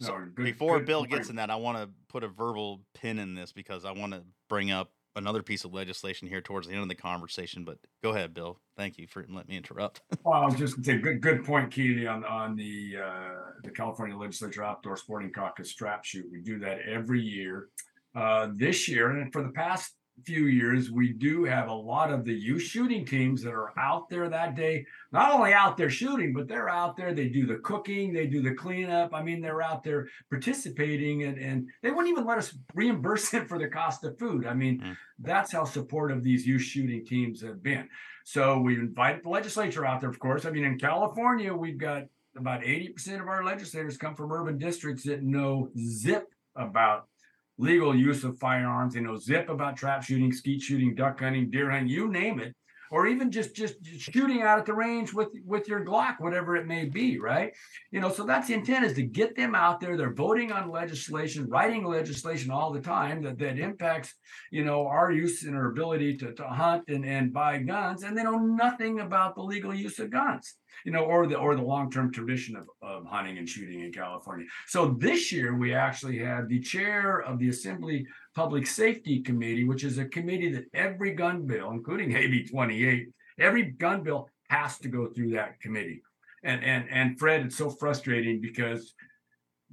[0.00, 2.82] No, So good- before good Bill gets in that, I want to put a verbal
[2.94, 6.66] pin in this because I want to bring up another piece of legislation here towards
[6.66, 7.64] the end of the conversation.
[7.64, 8.58] But go ahead, Bill.
[8.76, 10.02] Thank you for letting me interrupt.
[10.24, 13.70] Well, I was just gonna say, good, good point, Keely, on, on the, uh, the
[13.70, 16.26] California Legislature Outdoor Sporting Caucus trap shoot.
[16.30, 17.68] We do that every year.
[18.14, 19.94] Uh, this year, and for the past
[20.26, 24.10] few years, we do have a lot of the youth shooting teams that are out
[24.10, 24.84] there that day.
[25.10, 28.42] Not only out there shooting, but they're out there, they do the cooking, they do
[28.42, 29.14] the cleanup.
[29.14, 33.48] I mean, they're out there participating and, and they wouldn't even let us reimburse them
[33.48, 34.46] for the cost of food.
[34.46, 34.96] I mean, Mm.
[35.18, 37.88] that's how supportive these youth shooting teams have been.
[38.24, 40.44] So we invite the legislature out there, of course.
[40.44, 42.04] I mean, in California, we've got
[42.36, 47.08] about 80% of our legislators come from urban districts that know zip about
[47.58, 51.70] legal use of firearms, they know zip about trap shooting, skeet shooting, duck hunting, deer
[51.70, 52.54] hunting, you name it.
[52.92, 56.66] Or even just just shooting out at the range with with your Glock, whatever it
[56.66, 57.50] may be, right?
[57.90, 59.96] You know, so that's the intent is to get them out there.
[59.96, 64.14] They're voting on legislation, writing legislation all the time that that impacts
[64.50, 68.16] you know, our use and our ability to, to hunt and, and buy guns, and
[68.16, 71.62] they know nothing about the legal use of guns, you know, or the or the
[71.62, 74.46] long-term tradition of, of hunting and shooting in California.
[74.68, 79.84] So this year we actually had the chair of the Assembly Public Safety Committee, which
[79.84, 83.08] is a committee that every gun bill, including AB 28,
[83.38, 86.02] every gun bill has to go through that committee.
[86.44, 88.94] And and and Fred, it's so frustrating because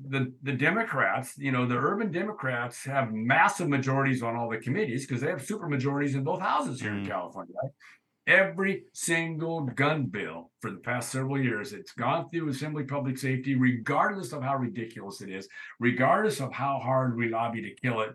[0.01, 5.05] the the Democrats, you know, the urban Democrats have massive majorities on all the committees
[5.05, 7.07] because they have super majorities in both houses here in Mm.
[7.07, 7.53] California.
[7.63, 7.71] Right?
[8.27, 13.55] Every single gun bill for the past several years, it's gone through Assembly Public Safety,
[13.55, 15.47] regardless of how ridiculous it is,
[15.79, 18.11] regardless of how hard we lobby to kill it,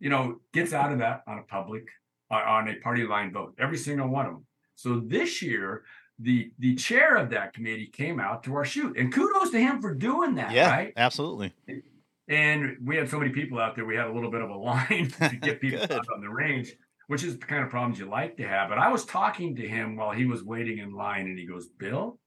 [0.00, 1.88] you know, gets out of that on a public,
[2.30, 3.54] on a party line vote.
[3.58, 4.46] Every single one of them.
[4.74, 5.84] So this year,
[6.18, 9.80] the the chair of that committee came out to our shoot, and kudos to him
[9.80, 10.52] for doing that.
[10.52, 10.92] yeah, right?
[10.96, 11.52] absolutely.
[12.28, 14.56] And we had so many people out there, we had a little bit of a
[14.56, 16.72] line to get people out on the range.
[17.06, 18.68] which is the kind of problems you like to have.
[18.68, 21.68] But I was talking to him while he was waiting in line, and he goes,
[21.68, 22.18] Bill,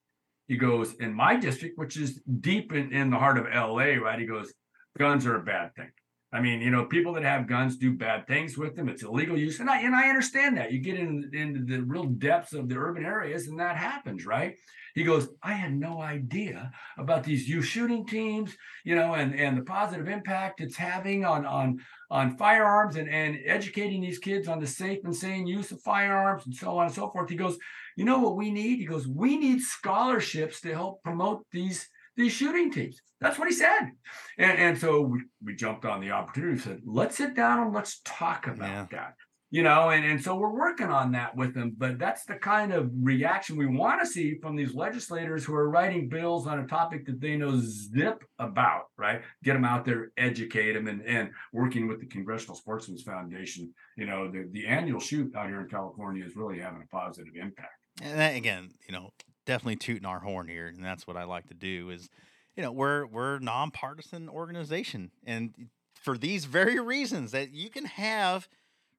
[0.47, 4.17] he goes, in my district, which is deep in, in the heart of LA, right?
[4.17, 4.53] He goes,
[4.97, 5.91] guns are a bad thing.
[6.32, 8.88] I mean, you know, people that have guns do bad things with them.
[8.88, 10.71] It's illegal use, and I and I understand that.
[10.71, 14.55] You get in, into the real depths of the urban areas, and that happens, right?
[14.93, 19.57] He goes, I had no idea about these youth shooting teams, you know, and and
[19.57, 21.80] the positive impact it's having on on
[22.11, 26.45] on firearms and and educating these kids on the safe and sane use of firearms
[26.45, 27.30] and so on and so forth.
[27.30, 27.57] He goes,
[27.95, 28.80] you know what we need?
[28.80, 31.89] He goes, we need scholarships to help promote these
[32.20, 33.01] these shooting teams.
[33.22, 33.91] That's what he said.
[34.38, 37.74] And, and so we, we jumped on the opportunity and said, let's sit down and
[37.74, 38.86] let's talk about Yeah.
[38.91, 39.13] that.
[39.51, 42.72] You know, and, and so we're working on that with them, but that's the kind
[42.72, 46.67] of reaction we want to see from these legislators who are writing bills on a
[46.67, 49.24] topic that they know zip about, right?
[49.43, 53.74] Get them out there, educate them, and, and working with the Congressional Sportsmen's Foundation.
[53.97, 57.34] You know, the, the annual shoot out here in California is really having a positive
[57.36, 57.74] impact.
[58.03, 59.09] And that, again, you know,
[59.50, 61.89] definitely tooting our horn here, and that's what I like to do.
[61.89, 62.08] Is
[62.56, 68.47] you know, we're we're nonpartisan organization, and for these very reasons, that you can have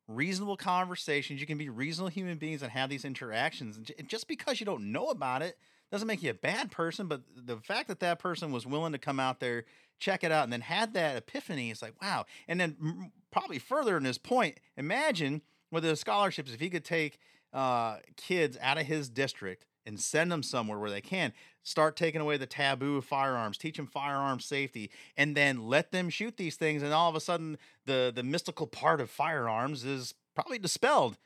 [0.08, 4.58] reasonable conversations, you can be reasonable human beings and have these interactions, and just because
[4.58, 5.56] you don't know about it
[5.92, 7.06] doesn't make you a bad person.
[7.06, 9.64] But the fact that that person was willing to come out there,
[10.00, 12.24] check it out, and then had that epiphany, it's like wow.
[12.48, 17.20] And then probably further in this point, imagine with the scholarships, if he could take
[17.52, 22.20] uh, kids out of his district and send them somewhere where they can start taking
[22.20, 26.56] away the taboo of firearms, teach them firearm safety, and then let them shoot these
[26.56, 26.82] things.
[26.82, 31.18] And all of a sudden, the the mystical part of firearms is probably dispelled.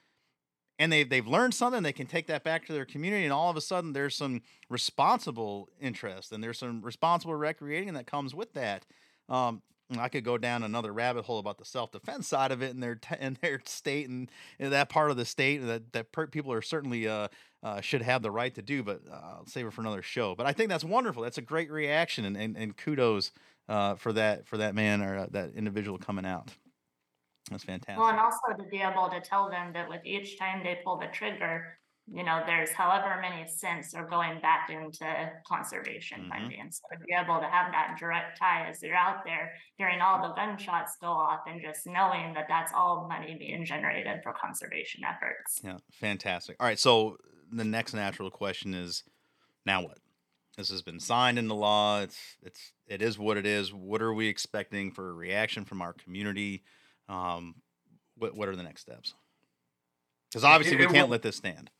[0.78, 1.82] And they've they've learned something.
[1.82, 4.42] They can take that back to their community, and all of a sudden, there's some
[4.68, 8.84] responsible interest, and there's some responsible recreating that comes with that.
[9.28, 9.62] Um,
[9.98, 12.80] I could go down another rabbit hole about the self defense side of it in
[12.80, 16.26] their t- in their state and in that part of the state that that per-
[16.26, 17.28] people are certainly uh,
[17.62, 18.82] uh, should have the right to do.
[18.82, 20.34] But uh, I'll save it for another show.
[20.34, 21.22] But I think that's wonderful.
[21.22, 23.32] That's a great reaction, and and, and kudos
[23.68, 26.50] uh, for that for that man or uh, that individual coming out.
[27.50, 27.98] That's fantastic.
[27.98, 30.98] Well, and also to be able to tell them that with each time they pull
[30.98, 36.28] the trigger, you know, there's however many cents are going back into conservation Mhm.
[36.28, 36.70] funding.
[36.70, 40.20] So to be able to have that direct tie as you're out there, hearing all
[40.28, 45.02] the gunshots go off and just knowing that that's all money being generated for conservation
[45.04, 45.60] efforts.
[45.64, 46.56] Yeah, fantastic.
[46.60, 47.16] All right, so
[47.50, 49.02] the next natural question is,
[49.64, 49.98] now what?
[50.58, 52.00] This has been signed into law.
[52.02, 53.72] It's it's it is what it is.
[53.72, 56.62] What are we expecting for a reaction from our community?
[57.08, 57.62] Um,
[58.16, 59.14] what what are the next steps?
[60.30, 61.70] Because obviously It- we can't will- let this stand.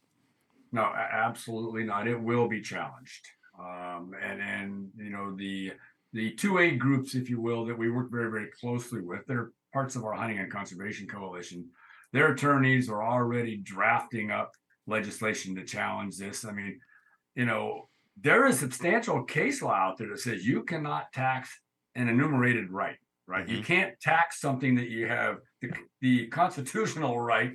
[0.74, 2.08] No, a- absolutely not.
[2.08, 3.28] It will be challenged.
[3.58, 5.72] Um, and and you know the
[6.12, 9.20] the two A groups, if you will, that we work very very closely with.
[9.26, 11.68] They're parts of our hunting and conservation coalition.
[12.12, 14.50] Their attorneys are already drafting up
[14.86, 16.44] legislation to challenge this.
[16.44, 16.80] I mean,
[17.36, 17.88] you know,
[18.20, 21.50] there is substantial case law out there that says you cannot tax
[21.94, 22.96] an enumerated right.
[23.26, 25.70] Right, you can't tax something that you have the,
[26.02, 27.52] the constitutional right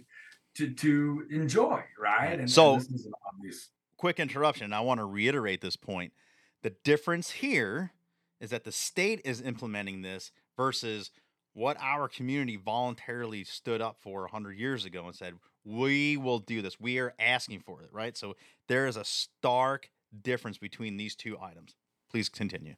[0.60, 1.84] to to enjoy.
[2.00, 3.70] Right, and So- this is an obvious.
[3.98, 4.72] quick interruption.
[4.74, 6.14] I want to reiterate this point.
[6.62, 7.94] The difference here
[8.40, 11.12] is that the state is implementing this versus
[11.54, 15.34] what our community voluntarily stood up for 100 years ago and said,
[15.66, 16.80] we will do this.
[16.80, 18.16] We are asking for it, right?
[18.16, 18.36] So
[18.68, 19.90] there is a stark
[20.22, 21.76] difference between these two items.
[22.10, 22.76] Please continue.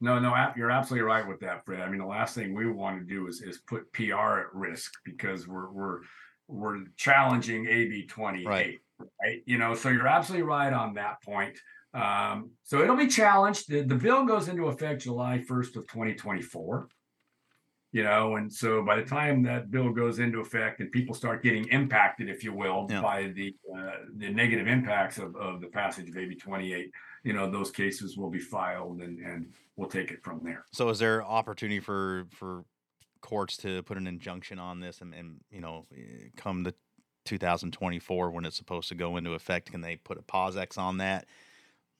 [0.00, 1.80] No, no, you're absolutely right with that, Fred.
[1.80, 4.92] I mean, the last thing we want to do is is put PR at risk
[5.04, 6.00] because we're we're
[6.52, 8.78] we're challenging AB 28, Right.
[9.22, 9.42] right?
[9.46, 11.58] You know, so you're absolutely right on that point.
[11.94, 13.68] Um, so it'll be challenged.
[13.68, 16.88] The, the bill goes into effect July 1st of 2024.
[17.94, 21.42] You know, and so by the time that bill goes into effect and people start
[21.42, 23.02] getting impacted, if you will, Yeah.
[23.02, 26.90] by the uh, the negative impacts of, of the passage of AB 28,
[27.24, 30.64] you know, those cases will be filed and and we'll take it from there.
[30.72, 32.64] So is there opportunity for for
[33.22, 36.74] courts to put an injunction on this and, and you know eh, come the
[37.24, 40.98] 2024 when it's supposed to go into effect can they put a pause X on
[40.98, 41.26] that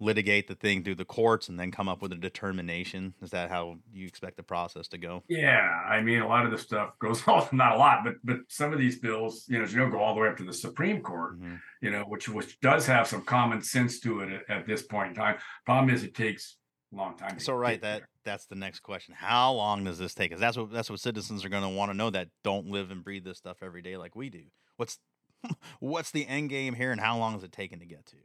[0.01, 3.49] litigate the thing through the courts and then come up with a determination is that
[3.49, 6.99] how you expect the process to go Yeah, I mean, a lot of this stuff
[6.99, 9.79] goes off, not a lot, but but some of these bills, you know, as you
[9.79, 11.61] know, go all the way up to the Supreme Court, Mhm.
[11.81, 15.11] you know, which which does have some common sense to it at, at this point
[15.11, 15.37] in time.
[15.67, 16.57] Problem is, it takes
[16.93, 17.39] a long time.
[17.39, 18.03] so right that.
[18.25, 21.45] That's the next question how long does this take because that's what that's what citizens
[21.45, 23.97] are going to want to know that don't live and breathe this stuff every day
[23.97, 24.43] like we do
[24.77, 24.99] what's
[25.81, 28.17] what's the end game here and how long is it taking to get to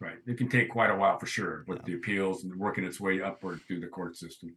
[0.00, 1.84] right, it can take quite a while for sure with Yeah.
[1.86, 4.56] the appeals and working its way upward through the court system.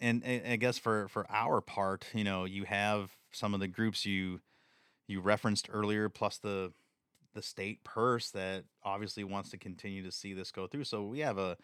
[0.00, 3.68] and, and I guess for for our part, you know, you have some of the
[3.68, 4.40] groups you
[5.08, 6.72] you referenced earlier, plus the
[7.34, 10.84] the state purse that obviously wants to continue to see this go through.
[10.84, 11.56] So we have a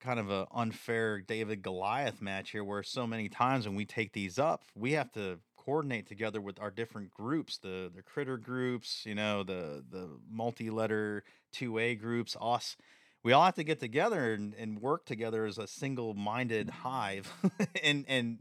[0.00, 4.12] kind of an unfair David Goliath match here where so many times when we take
[4.12, 9.04] these up, we have to coordinate together with our different groups, the the critter groups,
[9.04, 11.24] you know, the the multi-letter
[11.54, 12.76] 2A groups, us.
[13.22, 16.88] We all have to get together and, and work together as a single-minded mm-hmm.
[16.88, 17.32] hive
[17.82, 18.38] and and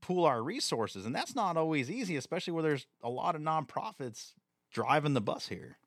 [0.00, 1.06] pool our resources.
[1.06, 4.34] And that's not always easy, especially where there's a lot of nonprofits
[4.70, 5.78] driving the bus here.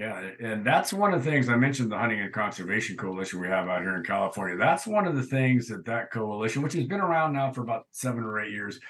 [0.00, 3.48] Yeah, and that's one of the things I mentioned the Hunting and Conservation Coalition we
[3.48, 4.56] have out here in California.
[4.56, 7.84] That's one of the things that that coalition, which has been around now for about
[7.90, 8.80] seven or eight years,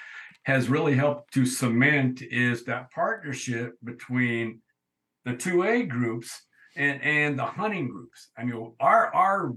[0.43, 4.61] has really helped to cement is that partnership between
[5.25, 6.43] the 2A groups
[6.77, 8.29] and and the hunting groups.
[8.37, 9.51] I mean, our our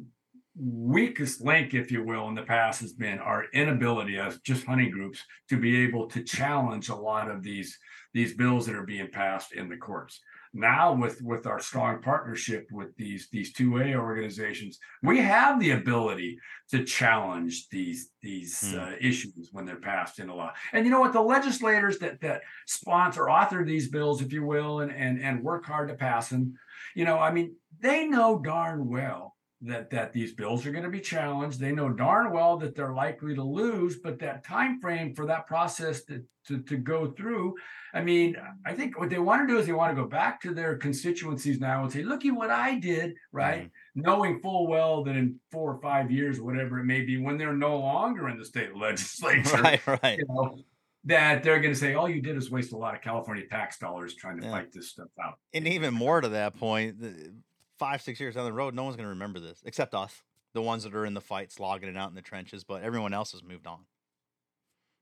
[0.58, 4.90] weakest link, if you will, in the past has been our inability as just hunting
[4.90, 7.78] groups to be able to challenge a lot of these
[8.12, 10.20] these bills that are being passed in the courts
[10.54, 16.38] now with with our strong partnership with these these 2a organizations we have the ability
[16.70, 18.78] to challenge these these Hmm.
[18.78, 22.42] uh, issues when they're passed into law and you know what the legislators that that
[22.66, 26.54] sponsor author these bills if you will and and and work hard to pass them
[26.94, 29.34] you know i mean they know darn well
[29.64, 32.92] that that these bills are going to be challenged they know darn well that they're
[32.92, 37.54] likely to lose but that time frame for that process to, to, to go through
[37.94, 38.36] I mean,
[38.66, 40.76] I think what they want to do is they want to go back to their
[40.76, 43.66] constituencies now and say, looky what I did, right?
[43.66, 44.00] Mm-hmm.
[44.00, 47.54] Knowing full well that in four or five years, whatever it may be, when they're
[47.54, 50.18] no longer in the state legislature, Right, right.
[50.18, 50.58] you know,
[51.04, 53.78] that they're going to say, all you did is waste a lot of California tax
[53.78, 54.50] dollars trying to Yeah.
[54.50, 55.38] fight this stuff out.
[55.52, 57.32] And even more to that point, the,
[57.78, 60.22] five, six years down the road, no one's going to remember this except us,
[60.54, 62.64] the ones that are in the fight, slogging it out in the trenches.
[62.64, 63.80] But everyone else has moved on.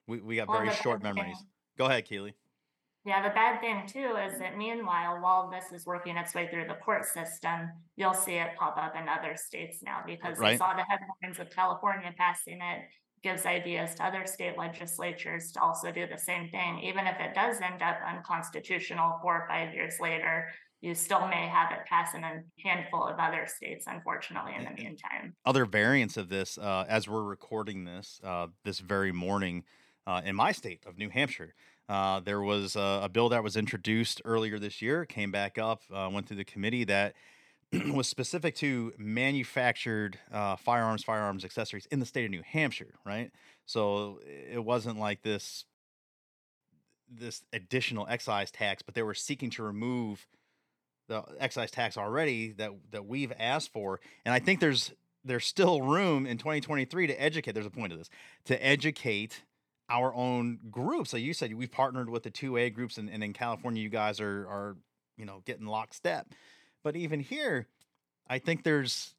[0.06, 1.44] We we got Well, very short bad thing- memories.
[1.78, 2.34] Go ahead, Keely.
[3.04, 6.68] Yeah, the bad thing too is that meanwhile, while this is working its way through
[6.68, 10.52] the court system, you'll see it pop up in other states now because Right.
[10.52, 12.88] they saw the headlines of California passing it.
[13.22, 16.80] Gives ideas to other state legislatures to also do the same thing.
[16.80, 20.52] Even if it does end up unconstitutional four or five years later,
[20.82, 24.70] you still may have it pass in a handful of other states, unfortunately, in the
[24.70, 25.34] meantime.
[25.46, 29.62] Other variants of this, uh, as we're recording this uh, this very morning
[30.06, 31.54] uh, in my state of New Hampshire,
[31.88, 35.82] uh, there was a, a bill that was introduced earlier this year, came back up,
[35.94, 37.14] uh, went through the committee that
[37.94, 43.30] was specific to manufactured uh, firearms, firearms accessories in the state of New Hampshire, right?
[43.66, 45.64] So it wasn't like this
[47.14, 50.26] this additional excise tax, but they were seeking to remove
[51.08, 54.92] the excise tax already that that we've asked for, and I think there's
[55.24, 57.52] there's still room in 2023 to educate.
[57.52, 58.10] There's a point to this
[58.46, 59.42] to educate
[59.88, 61.12] our own groups.
[61.12, 64.20] Like you said, we've partnered with the 2A groups, and, and in California, you guys
[64.20, 64.76] are are
[65.16, 66.28] you know getting lockstep.
[66.82, 67.68] But even here,
[68.28, 69.14] I think there's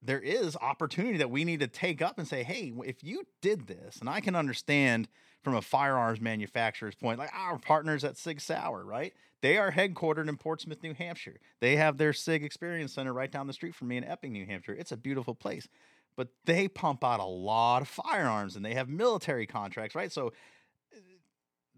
[0.00, 3.66] there is opportunity that we need to take up and say, hey, if you did
[3.66, 5.08] this, and I can understand
[5.42, 9.12] from a firearms manufacturer's point, like our partners at Sig Sauer, right?
[9.40, 11.38] They are headquartered in Portsmouth, New Hampshire.
[11.60, 14.46] They have their Sig Experience Center right down the street from me in Epping, New
[14.46, 14.74] Hampshire.
[14.74, 15.68] It's a beautiful place,
[16.16, 20.10] but they pump out a lot of firearms and they have military contracts, right?
[20.10, 21.00] So uh,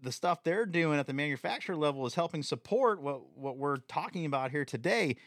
[0.01, 4.25] the stuff they're doing at the manufacturer level is helping support what what we're talking
[4.25, 5.17] about here today.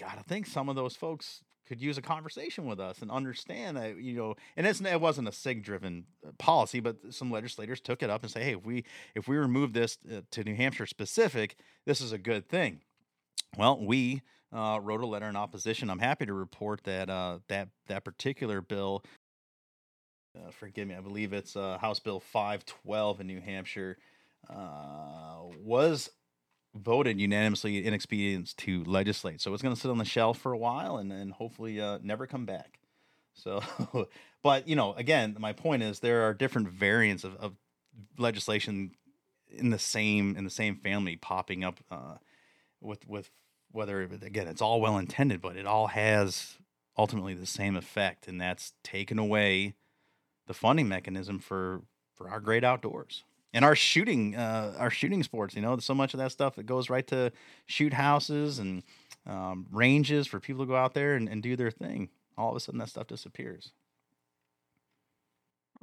[0.00, 3.96] Gotta think some of those folks could use a conversation with us and understand that
[3.98, 6.04] you know, and it's it wasn't a sig driven
[6.38, 8.84] policy, but some legislators took it up and say, hey, if we
[9.14, 12.80] if we remove this uh, to New Hampshire specific, this is a good thing.
[13.56, 14.22] Well, we
[14.52, 15.90] uh, wrote a letter in opposition.
[15.90, 19.04] I'm happy to report that uh, that that particular bill,
[20.36, 23.96] uh, forgive me, I believe it's uh, House Bill 512 in New Hampshire,
[24.48, 26.10] uh, was
[26.74, 29.40] voted unanimously in expedience to legislate.
[29.40, 31.98] So it's going to sit on the shelf for a while and then hopefully uh,
[32.02, 32.78] never come back.
[33.34, 33.62] So,
[34.42, 37.54] but you know, again, my point is there are different variants of, of
[38.18, 38.92] legislation
[39.50, 42.16] in the same in the same family popping up uh,
[42.80, 43.30] with with
[43.72, 46.58] whether again it's all well intended, but it all has
[46.96, 49.74] ultimately the same effect, and that's taken away
[50.46, 51.82] the funding mechanism for
[52.14, 55.54] for our great outdoors and our shooting uh, our shooting sports.
[55.54, 57.32] You know, so much of that stuff it goes right to
[57.66, 58.82] shoot houses and
[59.26, 62.08] um, ranges for people to go out there and, and do their thing.
[62.36, 63.72] All of a sudden, that stuff disappears.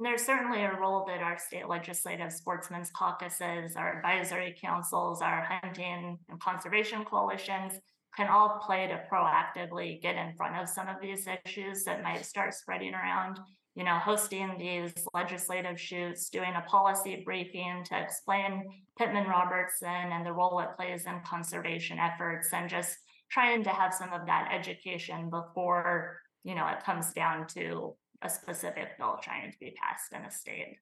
[0.00, 6.18] There's certainly a role that our state legislative sportsmen's caucuses, our advisory councils, our hunting
[6.28, 7.80] and conservation coalitions
[8.16, 12.24] can all play to proactively get in front of some of these issues that might
[12.24, 13.38] start spreading around.
[13.74, 18.64] You know, hosting these legislative shoots, doing a policy briefing to explain
[18.98, 22.96] Pittman Robertson and the role it plays in conservation efforts, and just
[23.30, 28.28] trying to have some of that education before you know it comes down to a
[28.28, 30.76] specific bill trying to be passed in a state.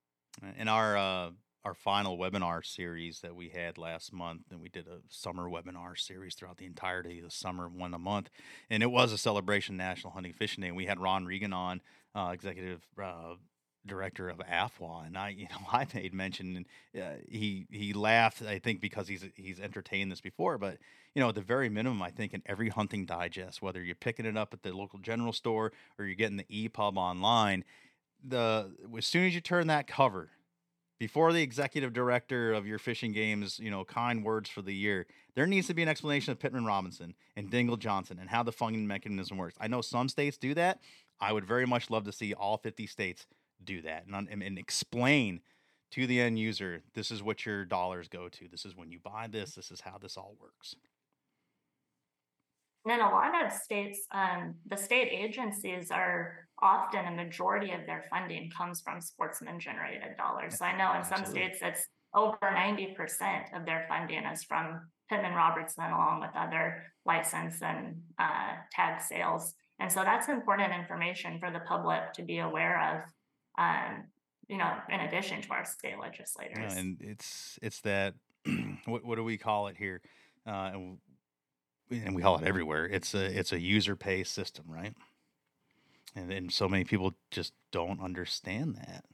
[0.58, 1.30] In our uh,
[1.66, 5.98] our final webinar series that we had last month, and we did a summer webinar
[5.98, 8.30] series throughout the entirety of the summer, one a month,
[8.70, 10.68] and it was a celebration National Hunting Fishing Day.
[10.68, 11.80] And we had Ron Regan on,
[12.14, 13.34] uh, executive uh,
[13.84, 16.64] director of AFWA, and I, you know, I made mention,
[16.94, 18.42] and uh, he he laughed.
[18.42, 20.78] I think because he's he's entertained this before, but
[21.16, 24.24] you know, at the very minimum, I think in every hunting digest, whether you're picking
[24.24, 27.64] it up at the local general store or you're getting the EPUB online,
[28.22, 30.30] the as soon as you turn that cover,
[30.98, 35.06] before the executive director of your fishing games, you know, kind words for the year,
[35.34, 38.52] there needs to be an explanation of Pittman Robertson and Dingell Johnson and how the
[38.52, 39.56] funding mechanism works.
[39.60, 40.80] I know some states do that.
[41.20, 43.26] I would very much love to see all 50 states
[43.62, 45.40] do that and, and, and explain
[45.92, 48.48] to the end user this is what your dollars go to.
[48.48, 49.54] This is when you buy this.
[49.54, 50.74] This is how this all works.
[52.88, 58.04] And a lot of states, um, the state agencies are often a majority of their
[58.10, 60.58] funding comes from sportsman generated dollars.
[60.58, 61.54] So I know in some Absolutely.
[61.54, 67.60] states it's over 90% of their funding is from Pittman Robertson along with other license
[67.62, 69.54] and uh, tag sales.
[69.78, 74.04] And so that's important information for the public to be aware of, um,
[74.48, 76.74] you know, in addition to our state Yeah, legislators.
[76.76, 78.14] and it's it's that
[78.86, 80.00] what what do we call it here?
[80.46, 80.72] Uh,
[81.90, 82.86] and we call it everywhere.
[82.86, 84.94] It's a it's a user pay system, right?
[86.16, 89.04] And then so many people just don't understand that.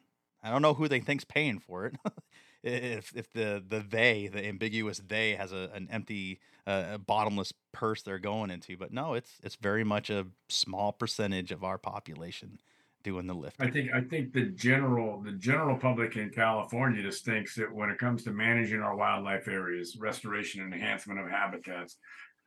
[0.42, 1.96] I don't know who they think's paying for it.
[2.62, 7.52] if if the the they the ambiguous they has a an empty uh, a bottomless
[7.72, 11.76] purse they're going into, but no, it's it's very much a small percentage of our
[11.76, 12.60] population
[13.02, 17.56] doing the I think I think the general the general public in California just thinks
[17.56, 21.96] that when it comes to managing our wildlife areas, restoration and enhancement of habitats,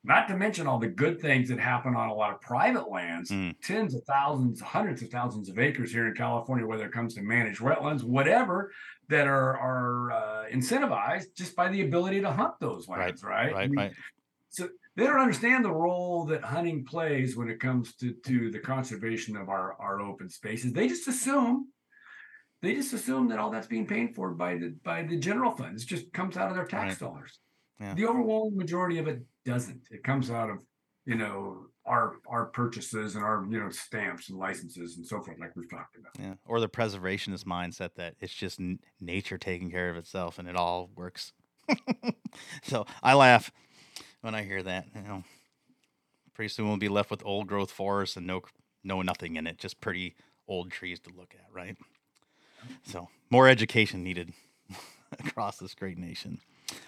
[0.05, 3.31] not to mention all the good things that happen on a lot of private lands,
[3.31, 3.55] Mm.
[3.61, 7.23] tens of thousands, hundreds of thousands of acres here in California, whether it comes to
[7.23, 8.71] managed wetlands, whatever,
[9.09, 13.49] that are are uh, incentivized just by the ability to hunt those Right, lands, right?
[13.49, 13.93] I Right, mean, right.
[14.49, 18.59] so they don't understand the role that hunting plays when it comes to to the
[18.59, 20.71] conservation of our our open spaces.
[20.71, 21.71] They just assume
[22.61, 25.83] they just assume that all that's being paid for by the by the general funds
[25.83, 27.07] It just comes out of their tax Right.
[27.07, 27.39] dollars.
[27.79, 27.93] Yeah.
[27.93, 29.81] The overwhelming majority of it doesn't.
[29.91, 30.57] It comes out of
[31.05, 35.39] you know our our purchases and our you know stamps and licenses and so forth,
[35.39, 36.11] like we've talked about.
[36.19, 40.47] Yeah, or the preservationist mindset that it's just n- nature taking care of itself and
[40.47, 41.33] it all works.
[42.63, 43.51] so I laugh
[44.21, 44.87] when I hear that.
[44.95, 45.23] You know,
[46.33, 48.41] pretty soon we'll be left with old growth forests and no
[48.83, 50.15] no nothing in it, just pretty
[50.47, 51.75] old trees to look at, right?
[52.83, 54.33] So more education needed
[55.19, 56.39] across this great nation.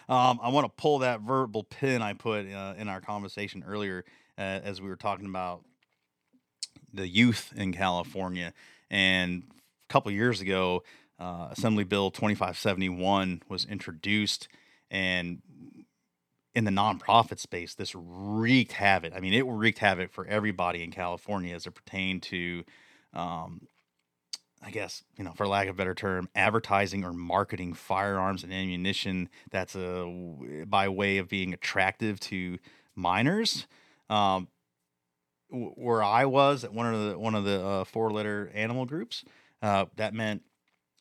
[0.10, 4.06] Um, I want to pull that verbal pin I put uh, in our conversation earlier
[4.38, 5.64] uh, as we were talking about
[6.94, 8.54] the youth in California.
[8.90, 9.44] And
[9.90, 10.84] a couple years ago,
[11.20, 14.48] uh, Assembly Bill 2571 was introduced,
[14.92, 15.42] and
[16.54, 19.14] in the nonprofit space, this wreaked havoc.
[19.16, 22.64] I mean, it wreaked havoc for everybody in California as it pertained to,
[23.14, 23.68] um,
[24.68, 28.52] I guess, you know, for lack of a better term, advertising or marketing firearms and
[28.52, 32.58] ammunition that's a by way of being attractive to
[32.94, 33.66] minors.
[34.10, 34.50] Um,
[35.50, 39.24] where I was at one of the one of the uh, four letter animal groups,
[39.62, 40.42] uh, that meant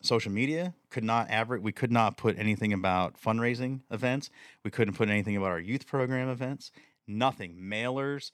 [0.00, 1.60] social media could not average.
[1.60, 4.30] We could not put anything about fundraising events.
[4.62, 6.70] We couldn't put anything about our youth program events.
[7.08, 7.56] Nothing.
[7.60, 8.30] Mailers,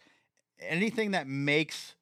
[0.60, 1.94] anything that makes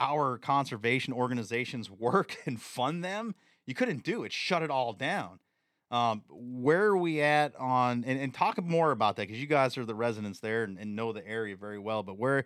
[0.00, 3.34] our conservation organizations work and fund them.
[3.66, 4.32] You couldn't do it.
[4.32, 5.40] Shut it all down.
[5.90, 9.78] Um, where are we at on and, and talk more about that because you guys
[9.78, 12.02] are the residents there and, and know the area very well.
[12.02, 12.44] But where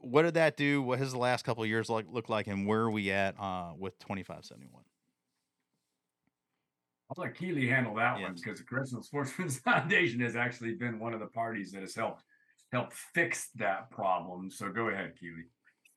[0.00, 0.80] what did that do?
[0.80, 3.34] What has the last couple of years like look like, and where are we at
[3.40, 4.84] uh, with twenty five seventy one?
[7.10, 8.26] I'll let Keely handle that Yeah.
[8.26, 11.94] one because the Correctional Sportsmen's Foundation has actually been one of the parties that has
[11.94, 12.22] helped
[12.70, 14.48] help fix that problem.
[14.50, 15.44] So go ahead, Keely.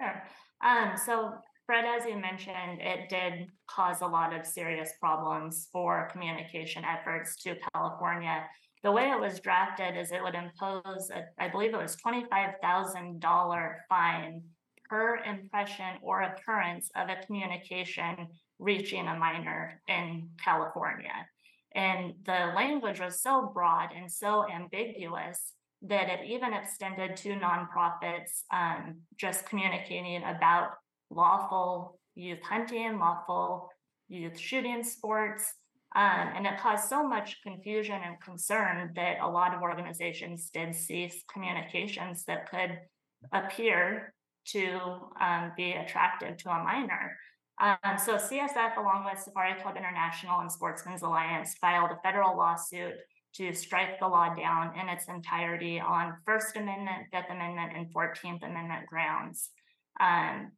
[0.02, 0.24] Sure.
[0.64, 1.34] Um, so
[1.66, 7.36] Fred, as you mentioned, it did cause a lot of serious problems for communication efforts
[7.44, 8.44] to California.
[8.84, 12.56] The way it was drafted is it would impose, a, I believe it was twenty-five
[12.62, 14.42] thousand dollar fine
[14.90, 18.28] per impression or occurrence of a communication
[18.60, 21.28] reaching a minor in California.
[21.76, 25.54] And the language was so broad and so ambiguous
[25.84, 30.70] that it even extended to nonprofits, um, just communicating about
[31.10, 33.70] lawful youth hunting, lawful
[34.08, 35.54] youth shooting sports.
[35.96, 40.74] Um, and it caused so much confusion and concern that a lot of organizations did
[40.74, 42.80] cease communications that could
[43.32, 44.14] appear
[44.46, 44.80] to
[45.22, 47.16] um, be attractive to a minor.
[47.62, 52.96] Um, so CSF, along with Safari Club International and Sportsmen's Alliance, filed a federal lawsuit
[53.36, 58.44] to strike the law down in its entirety on First Amendment, Fifth Amendment, and Fourteenth
[58.44, 59.50] Amendment grounds.
[60.00, 60.52] Um,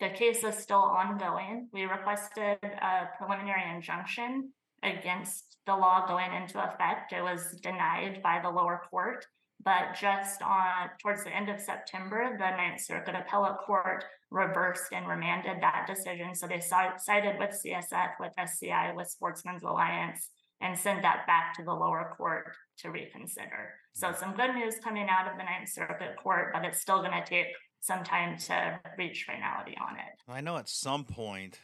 [0.00, 1.68] the case is still ongoing.
[1.72, 4.52] We requested a preliminary injunction
[4.82, 7.12] against the law going into effect.
[7.12, 9.26] It was denied by the lower court.
[9.64, 15.08] But just on towards the end of September, the Ninth Circuit Appellate Court reversed and
[15.08, 16.34] remanded that decision.
[16.34, 20.28] So they sided with CSF, with SCI, with Sportsmen's Alliance,
[20.60, 23.74] and sent that back to the lower court to reconsider.
[23.94, 27.12] So some good news coming out of the Ninth Circuit Court, but it's still going
[27.12, 27.46] to take
[27.80, 30.20] some time to reach finality on it.
[30.28, 31.60] I know at some point,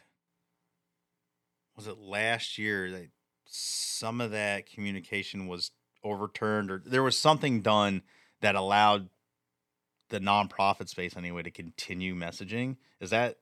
[1.75, 3.09] was it last year that
[3.45, 5.71] some of that communication was
[6.03, 8.01] overturned or there was something done
[8.41, 9.09] that allowed
[10.09, 12.77] the nonprofit space anyway to continue messaging.
[12.99, 13.37] Is that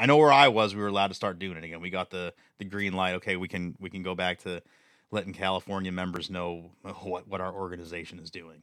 [0.00, 1.80] I know where I was, we were allowed to start doing it again.
[1.82, 3.16] We got the the green light.
[3.16, 4.62] Okay, we can we can go back to
[5.10, 6.70] letting California members know
[7.02, 8.62] what what our organization is doing.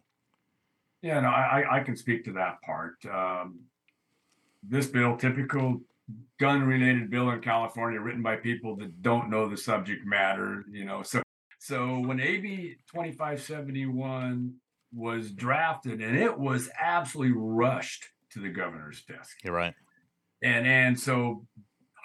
[1.04, 2.96] Yeah, no, I I can speak to that part.
[3.06, 3.60] Um,
[4.64, 5.80] this bill, typical
[6.40, 10.66] gun related bill in California, written by people that don't know the subject matter.
[10.72, 11.22] You know, so
[11.60, 14.56] so when AB twenty five seventy one
[14.92, 19.38] was drafted, and it was absolutely rushed to the governor's desk.
[19.44, 19.76] You're right
[20.42, 21.46] and and so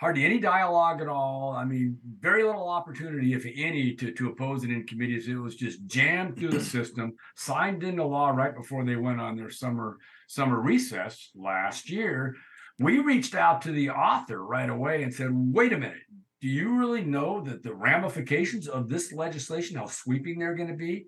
[0.02, 1.54] hardly any dialogue at all.
[1.56, 5.28] I mean, very little opportunity, if any, to, to oppose it in committees.
[5.28, 9.36] It was just jammed through the system, signed into law right before they went on
[9.36, 12.34] their summer summer recess last year.
[12.80, 16.02] We reached out to the author right away and said, wait a minute,
[16.40, 20.74] do you really know that the ramifications of this legislation, how sweeping they're going to
[20.74, 21.06] be?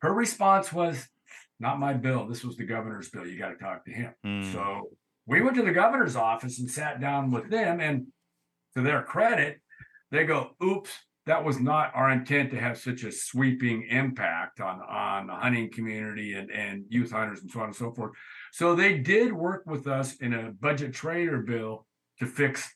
[0.00, 1.06] Her response was,
[1.60, 2.26] not my bill.
[2.26, 3.26] This was the governor's bill.
[3.26, 4.14] You got to talk to him.
[4.24, 4.52] Mm.
[4.52, 4.88] So
[5.26, 8.06] we went to the governor's office and sat down with them and
[8.74, 9.60] to their credit
[10.10, 10.90] they go oops
[11.26, 15.70] that was not our intent to have such a sweeping impact on on the hunting
[15.70, 18.12] community and and youth hunters and so on and so forth.
[18.52, 21.86] So they did work with us in a budget trailer bill
[22.20, 22.70] to fix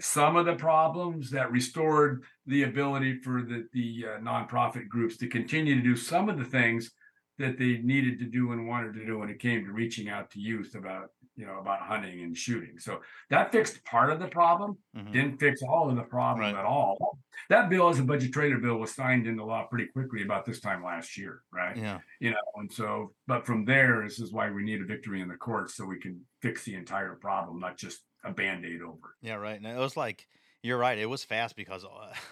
[0.00, 5.26] some of the problems that restored the ability for the the uh, nonprofit groups to
[5.26, 6.92] continue to do some of the things
[7.38, 10.30] that they needed to do and wanted to do when it came to reaching out
[10.30, 14.26] to youth about you know about hunting and shooting so that fixed part of the
[14.26, 15.12] problem mm-hmm.
[15.12, 16.58] didn't fix all of the problem right.
[16.58, 17.18] at all
[17.48, 20.60] that bill as a budget trailer bill was signed into law pretty quickly about this
[20.60, 24.50] time last year right yeah you know and so but from there this is why
[24.50, 27.78] we need a victory in the courts so we can fix the entire problem not
[27.78, 30.26] just a band-aid over yeah right and it was like
[30.62, 32.12] you're right it was fast because uh,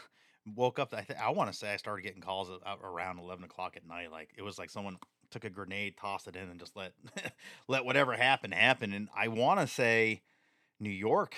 [0.55, 0.93] woke up.
[0.93, 2.51] I th- I want to say I started getting calls
[2.83, 4.13] around eleven o'clock at night.
[4.13, 4.97] Like it was like someone
[5.31, 6.93] took a grenade, tossed it in, and just let
[7.69, 8.93] let whatever happen happen.
[8.93, 10.23] And I want to say
[10.81, 11.35] New York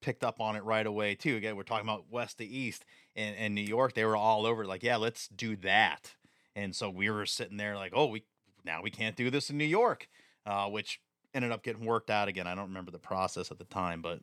[0.00, 1.36] picked up on it right away too.
[1.36, 2.84] Again, we're talking about west to east,
[3.16, 4.64] and, and New York they were all over.
[4.64, 6.14] Like, yeah, let's do that.
[6.54, 8.24] And so we were sitting there like, oh, we
[8.64, 10.08] now we can't do this in New York,
[10.46, 11.00] uh, which
[11.34, 12.46] ended up getting worked out again.
[12.46, 14.20] I don't remember the process at the time, but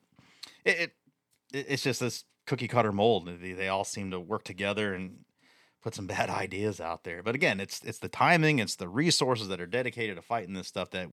[0.63, 0.93] it, it
[1.51, 3.28] it's just this cookie cutter mold.
[3.41, 5.26] They, they all seem to work together and
[5.82, 7.23] put some bad ideas out there.
[7.23, 10.67] But again, it's it's the timing, it's the resources that are dedicated to fighting this
[10.67, 11.09] stuff that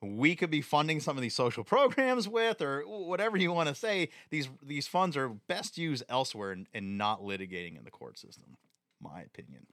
[0.00, 3.74] we could be funding some of these social programs with or whatever you want to
[3.74, 8.16] say these these funds are best used elsewhere and, and not litigating in the court
[8.16, 8.56] system
[9.00, 9.66] my opinion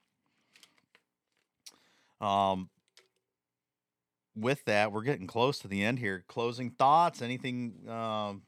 [2.22, 2.70] um
[4.36, 8.42] with that we're getting close to the end here closing thoughts anything um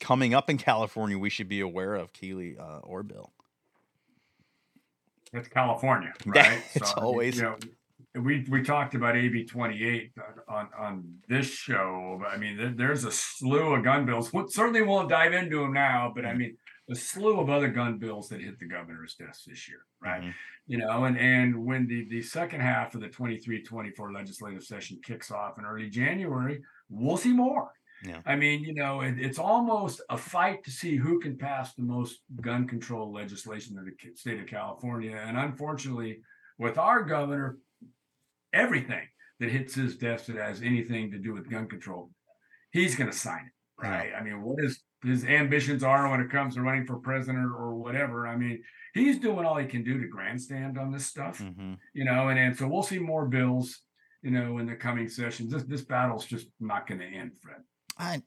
[0.00, 3.32] coming up in California we should be aware of, Keely uh, or Bill?
[5.32, 6.62] It's California, right?
[6.74, 7.36] it's so, always.
[7.36, 7.56] You know,
[8.14, 10.12] we we talked about AB 28
[10.48, 12.18] on on this show.
[12.20, 14.32] But I mean, there, there's a slew of gun bills.
[14.32, 16.38] We certainly won't dive into them now, but I mm-hmm.
[16.38, 16.56] mean,
[16.90, 20.22] a slew of other gun bills that hit the governor's desk this year, right?
[20.22, 20.30] Mm-hmm.
[20.66, 25.30] You know, and and when the the second half of the 23-24 legislative session kicks
[25.30, 27.70] off in early January, we'll see more.
[28.04, 28.20] Yeah.
[28.26, 31.82] I mean, you know, it, it's almost a fight to see who can pass the
[31.82, 35.16] most gun control legislation in the state of California.
[35.16, 36.20] And unfortunately,
[36.58, 37.58] with our governor,
[38.52, 39.06] everything
[39.40, 42.10] that hits his desk that has anything to do with gun control,
[42.70, 44.10] he's going to sign it, right?
[44.10, 44.18] Yeah.
[44.18, 47.76] I mean, what his his ambitions are when it comes to running for president or
[47.76, 48.26] whatever.
[48.26, 48.60] I mean,
[48.94, 51.74] he's doing all he can do to grandstand on this stuff, mm-hmm.
[51.94, 52.28] you know.
[52.28, 53.82] And and so we'll see more bills
[54.22, 55.52] you know, in the coming sessions.
[55.52, 57.58] This this battle's just not going to end, Fred.
[57.98, 58.22] I,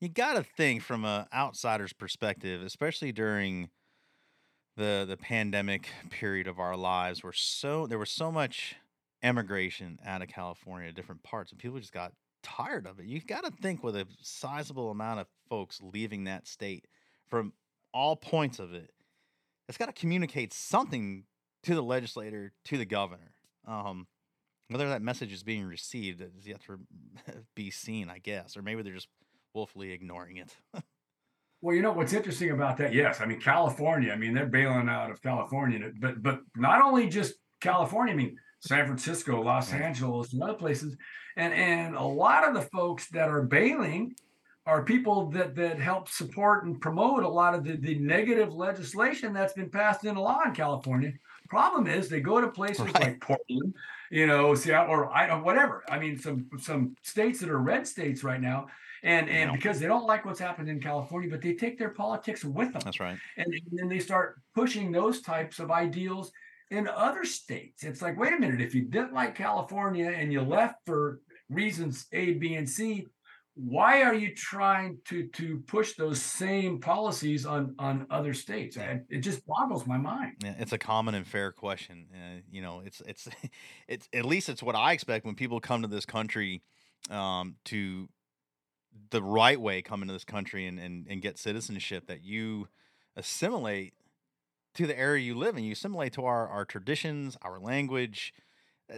[0.00, 3.70] you got to think from an outsider's perspective, especially during
[4.76, 8.76] the the pandemic period of our lives, where so there was so much
[9.22, 13.06] emigration out of California to different parts, and people just got tired of it.
[13.06, 16.86] You got to think with a sizable amount of folks leaving that state
[17.28, 17.52] from
[17.94, 18.90] all points of it,
[19.68, 21.24] it's got to communicate something
[21.62, 23.34] to the legislator, to the governor.
[23.66, 24.06] Um,
[24.72, 26.78] whether that message is being received is yet to
[27.54, 29.08] be seen, I guess, or maybe they're just
[29.54, 30.56] willfully ignoring it.
[31.64, 32.92] Well, you know what's interesting about that?
[32.92, 34.12] Yes, I mean California.
[34.12, 38.12] I mean they're bailing out of California, but but not only just California.
[38.12, 39.72] I mean San Francisco, Los.
[39.72, 40.96] Angeles, and other places,
[41.36, 44.16] and and a lot of the folks that are bailing
[44.66, 49.32] are people that that help support and promote a lot of the, the negative legislation
[49.32, 51.12] that's been passed into law in California.
[51.52, 53.00] Problem is they go to places Right.
[53.00, 53.74] like Portland,
[54.10, 55.84] you know, Seattle, or I don't whatever.
[55.86, 58.68] I mean, some some states that are red states right now,
[59.02, 59.56] and and Yeah.
[59.56, 62.80] because they don't like what's happened in California, but they take their politics with them,
[62.82, 63.18] That's right.
[63.36, 66.32] and, and then they start pushing those types of ideals
[66.70, 67.84] in other states.
[67.84, 72.06] It's like, wait a minute, if you didn't like California and you left for reasons
[72.14, 73.06] A, B, and C,
[73.54, 78.76] why are you trying to to push those same policies on on other states?
[78.76, 80.36] And it just boggles my mind.
[80.42, 82.06] Yeah, it's a common and fair question.
[82.14, 83.28] Uh, you know, it's it's
[83.88, 86.62] it's at least it's what I expect when people come to this country
[87.10, 88.08] um, to
[89.10, 92.68] the right way come into this country and, and and get citizenship that you
[93.16, 93.92] assimilate
[94.74, 95.64] to the area you live in.
[95.64, 98.32] You assimilate to our our traditions, our language.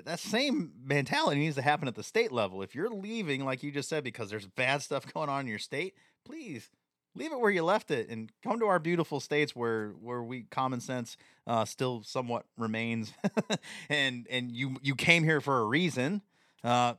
[0.05, 2.63] That same mentality needs to happen at the state level.
[2.63, 5.59] If you're leaving, like you just said, because there's bad stuff going on in your
[5.59, 6.71] state, please
[7.15, 10.43] leave it where you left it and come to our beautiful states where where we
[10.51, 11.17] common sense
[11.47, 13.13] uh, still somewhat remains
[13.89, 16.23] and and you you came here for a reason
[16.63, 16.95] uh,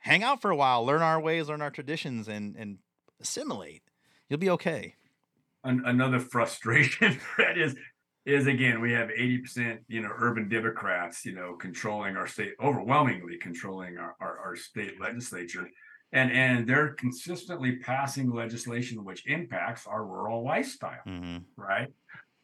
[0.00, 2.78] hang out for a while learn our ways learn our traditions and and
[3.20, 3.82] assimilate
[4.28, 4.94] you'll be okay
[5.62, 7.74] An- another frustration Fred, is
[8.24, 13.36] is again we have 80% you know urban democrats you know controlling our state overwhelmingly
[13.36, 15.68] controlling our, our, our state legislature.
[16.12, 21.88] And and they're consistently passing legislation which impacts our rural lifestyle hmm right?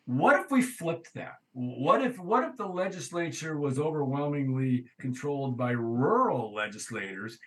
[0.06, 1.34] What if we flipped that?
[1.52, 7.38] What if what if the legislature was overwhelmingly controlled by rural legislators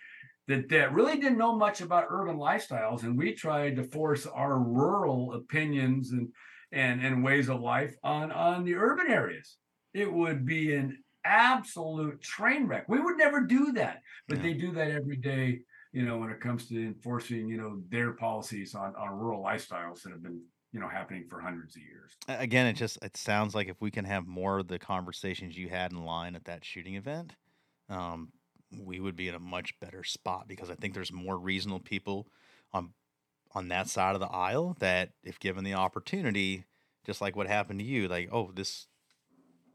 [0.48, 4.58] that that really didn't know much about urban lifestyles and we tried to force our
[4.58, 6.28] rural opinions and
[6.74, 9.56] and and ways of life on on the urban areas.
[9.94, 12.86] It would be an absolute train wreck.
[12.88, 14.42] We would never do that but Yeah.
[14.42, 15.60] they do that every day
[15.92, 20.02] you know when it comes to enforcing you know their policies on on rural lifestyles
[20.02, 22.16] that have been you know happening for hundreds of years.
[22.28, 25.68] Again it just it sounds like if we can have more of the conversations you
[25.68, 27.34] had in line at that shooting event
[27.88, 28.32] um,
[28.82, 32.26] we would be in a much better spot because i think there's more reasonable people
[32.72, 32.92] on
[33.54, 36.64] on that side of the aisle that if given the opportunity
[37.06, 38.86] just like what happened to you like oh this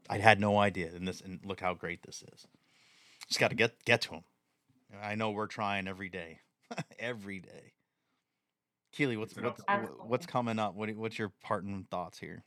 [0.08, 2.46] i had no idea and this and look how great this is.
[3.28, 4.24] Just got to get get to them
[5.02, 6.40] i know we're trying every day
[6.98, 7.72] every day.
[8.92, 9.62] Keely what's what's,
[10.04, 10.74] what's coming up?
[10.74, 12.44] What, what's your parting thoughts here?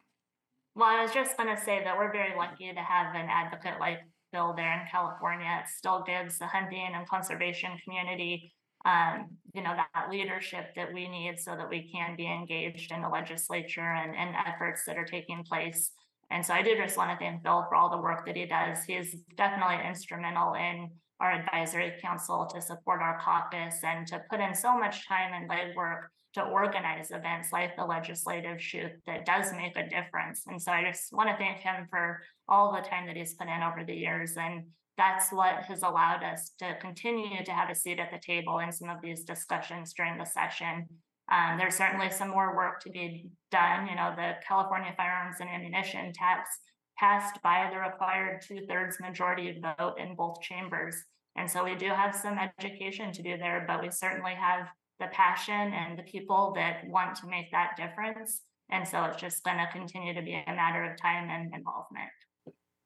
[0.75, 3.99] Well, I was just gonna say that we're very lucky to have an advocate like
[4.31, 5.47] Bill there in California.
[5.63, 8.53] It still gives the hunting and conservation community,
[8.86, 13.01] um, you know, that leadership that we need so that we can be engaged in
[13.01, 15.91] the legislature and, and efforts that are taking place.
[16.31, 18.45] And so I do just want to thank Bill for all the work that he
[18.45, 18.84] does.
[18.86, 24.39] He is definitely instrumental in our advisory council to support our caucus and to put
[24.39, 29.53] in so much time and legwork to organize events like the legislative shoot that does
[29.53, 30.41] make a difference.
[30.47, 33.47] And so I just want to thank him for all the time that he's put
[33.47, 34.36] in over the years.
[34.36, 34.63] And
[34.97, 38.71] that's what has allowed us to continue to have a seat at the table in
[38.71, 40.87] some of these discussions during the session.
[41.31, 43.87] Um, there's certainly some more work to be done.
[43.87, 46.49] You know, the California Firearms and Ammunition tax
[46.97, 50.95] passed by the required two thirds majority vote in both chambers.
[51.35, 54.67] And so we do have some education to do there, but we certainly have
[54.99, 58.41] the passion and the people that want to make that difference.
[58.69, 62.11] And so it's just going to continue to be a matter of time and involvement.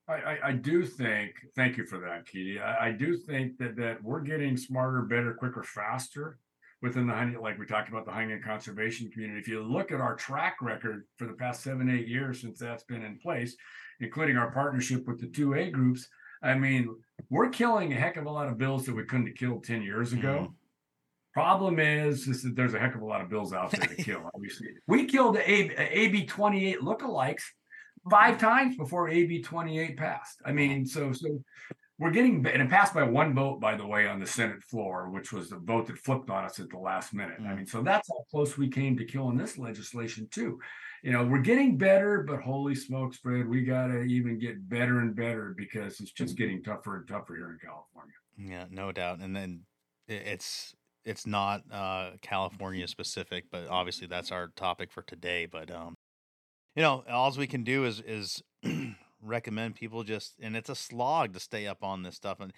[0.07, 2.59] I, I, I do think, thank you for that, Katie.
[2.59, 6.39] I, I do think that that we're getting smarter, better, quicker, faster
[6.81, 9.39] within the hunting, like we talked about the hunting and conservation community.
[9.39, 12.83] If you look at our track record for the past seven, eight years since that's
[12.83, 13.55] been in place,
[13.99, 16.07] including our partnership with the two A groups,
[16.43, 16.95] I mean,
[17.29, 19.81] we're killing a heck of a lot of bills that we couldn't have killed 10
[19.81, 20.35] years ago.
[20.43, 20.53] Mm-hmm.
[21.33, 23.95] Problem is, is that there's a heck of a lot of bills out there to
[24.03, 24.29] kill.
[24.33, 27.43] Obviously, we killed the A- AB 28 lookalikes
[28.09, 30.41] five times before AB 28 passed.
[30.45, 31.41] I mean, so so
[31.99, 35.09] we're getting and it passed by one vote, by the way, on the Senate floor,
[35.09, 37.37] which was the vote that flipped on us at the last minute.
[37.39, 37.55] I Mm.
[37.57, 40.59] mean, so that's how close we came to killing this legislation too.
[41.03, 45.15] You know, we're getting better, but holy smokes, Fred, we gotta even get better and
[45.15, 48.13] better because it's just getting tougher and tougher here in California.
[48.37, 49.19] Yeah, no doubt.
[49.19, 49.61] And then
[50.07, 55.45] it's it's not uh California specific, but obviously that's our topic for today.
[55.45, 55.95] But um,
[56.77, 58.43] you know, all we can do is is
[59.23, 62.53] recommend people just and it's a slog to stay up on this stuff and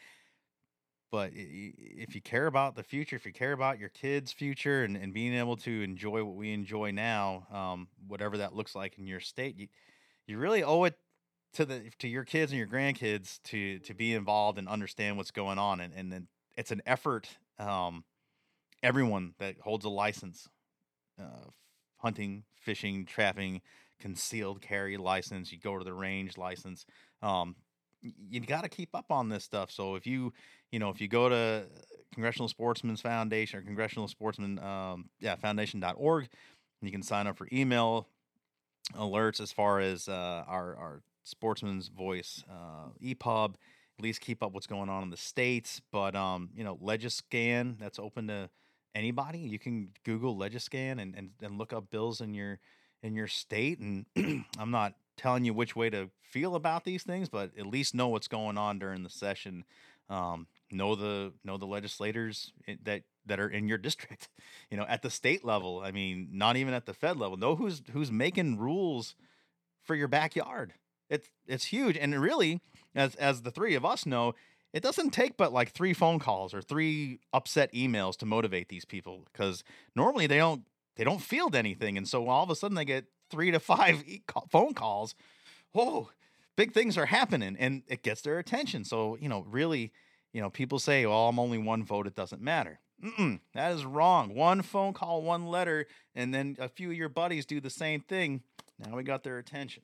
[1.10, 4.96] but if you care about the future, if you care about your kids' future and,
[4.96, 9.08] and being able to enjoy what we enjoy now, um, whatever that looks like in
[9.08, 9.70] your state, you,
[10.28, 11.00] you really owe it
[11.54, 15.32] to the to your kids and your grandkids to to be involved and understand what's
[15.32, 18.04] going on and and it's an effort um
[18.84, 20.48] everyone that holds a license
[21.20, 21.50] uh
[21.98, 23.62] hunting fishing trapping
[24.00, 26.86] concealed carry license you go to the range license
[27.22, 27.56] um
[28.02, 29.72] you got to keep up on this stuff.
[29.72, 30.34] So if you
[30.72, 31.66] you know if you go to
[32.14, 36.28] congressional sportsmen's foundation or congressional sportsman um yeah foundation.org
[36.82, 38.08] you can sign up for email
[38.96, 43.56] alerts as far as uh, our our sportsman's voice uh, epub
[43.98, 47.78] at least keep up what's going on in the states but um you know legiscan
[47.78, 48.50] that's open to
[48.96, 49.40] anybody.
[49.40, 52.60] You can google legiscan and, and and look up bills in your
[53.02, 54.06] in your state and
[54.60, 58.08] i'm not telling you which way to feel about these things but at least know
[58.08, 59.66] what's going on during the session.
[60.10, 64.30] Um know the know the legislators that that are in your district
[64.72, 67.38] you know at the state level i mean not even at the fed level.
[67.38, 69.16] Know who's who's making rules
[69.84, 70.74] for your backyard.
[71.10, 72.62] It's it's huge and really
[72.96, 74.36] as as the three of us know
[74.72, 78.86] it doesn't take but like three phone calls or three upset emails to motivate these
[78.86, 79.64] people because
[79.96, 80.64] normally they don't
[81.00, 84.04] they don't field anything and so all of a sudden they get three to five
[84.08, 85.16] e- ca- phone calls.
[85.72, 86.10] Whoa
[86.58, 88.84] big things are happening and it gets their attention.
[88.84, 89.94] So you know really
[90.34, 92.80] you know people say well i'm only one vote it doesn't matter.
[93.02, 94.36] Mm-mm, that is wrong.
[94.36, 98.02] One phone call one letter and then a few of your buddies do the same
[98.02, 98.44] thing.
[98.78, 99.84] Now we got their attention.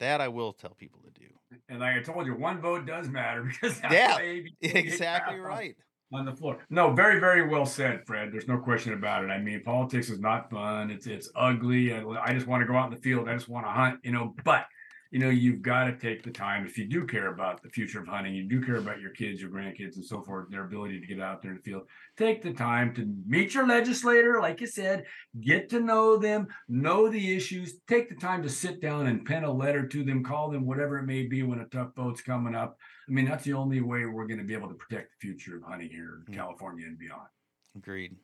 [0.00, 1.26] That i will tell people to do.
[1.68, 4.74] And like I told you, one vote does matter because that's Yeah, why ABC gets
[4.74, 5.76] exactly right
[6.12, 6.58] on the floor.
[6.70, 8.30] No, very, very well said, Fred.
[8.32, 9.28] There's no question about it.
[9.28, 10.90] I mean, politics is not fun.
[10.90, 11.92] It's it's ugly.
[11.92, 13.28] I, I just want to go out in the field.
[13.28, 14.34] I just want to hunt, you know.
[14.44, 14.66] But
[15.12, 18.00] you know, you've got to take the time if you do care about the future
[18.00, 18.34] of hunting.
[18.34, 20.50] You do care about your kids, your grandkids, and so forth.
[20.50, 21.82] Their ability to get out there in the field.
[22.16, 25.04] Take the time to meet your legislator, like you said.
[25.40, 27.78] Get to know them, know the issues.
[27.88, 30.98] Take the time to sit down and pen a letter to them, call them, whatever
[30.98, 32.76] it may be, when a tough vote's coming up.
[33.08, 35.56] I mean, that's the only way we're going to be able to protect the future
[35.56, 36.36] of hunting here in Mm.
[36.36, 37.28] California and beyond.
[37.76, 38.16] agreed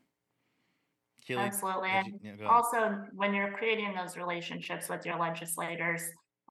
[1.24, 1.90] Keely, Absolutely.
[2.22, 6.02] you- yeah, also, when you're creating those relationships with your legislators,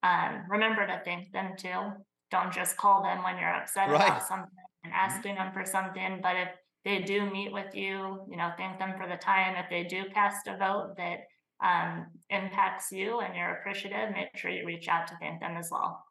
[0.03, 1.91] um, remember to thank them too.
[2.29, 4.05] Don't just call them when you're upset Right.
[4.07, 4.49] about something
[4.85, 6.49] and asking them for something, but if
[6.85, 9.55] they do meet with you, you know, thank them for the time.
[9.57, 11.27] If they do cast a vote that
[11.59, 15.69] um, impacts you and you're appreciative, make sure you reach out to thank them as
[15.69, 16.03] well.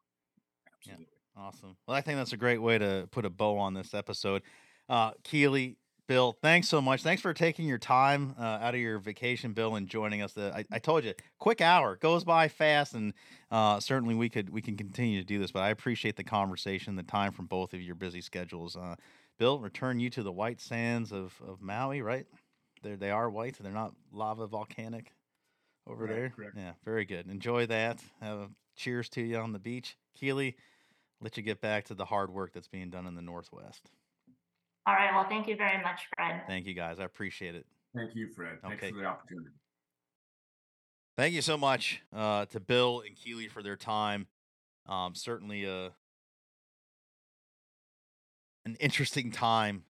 [0.85, 0.95] Yeah.
[1.37, 1.77] Awesome.
[1.87, 4.43] Well, I think that's a great way to put a bow on this episode.
[4.89, 5.77] Uh, Keely,
[6.07, 7.03] Bill, thanks so much.
[7.03, 10.33] Thanks for taking your time uh, out of your vacation, Bill, and joining us.
[10.33, 13.15] The, I, I told you, quick hour goes by fast, and
[13.51, 15.53] uh, certainly we could we can continue to do this.
[15.53, 18.77] But I appreciate the conversation, the time from both of your busy schedules.
[18.77, 18.97] Uh,
[19.39, 22.27] Bill, return you to the white sands of, of Maui, right?
[22.83, 23.57] They they are white.
[23.61, 25.13] They're not lava volcanic
[25.87, 26.31] over Correct, there.
[26.31, 26.57] correct.
[26.57, 27.31] Yeah, very good.
[27.31, 28.01] Enjoy that.
[28.21, 30.57] Have a cheers to you on the beach, Keely
[31.21, 33.91] let you get back to the hard work that's being done in the Northwest.
[34.87, 35.15] All right.
[35.15, 36.43] Well, thank you very much, Fred.
[36.47, 36.99] Thank you guys.
[36.99, 37.67] I appreciate it.
[37.95, 38.59] Thank you, Fred.
[38.63, 38.93] Thanks Okay.
[38.93, 39.51] for the opportunity.
[41.17, 44.27] Thank you so much uh, to Bill and Keely for their time.
[44.87, 45.93] Um, certainly a
[48.65, 49.85] an interesting time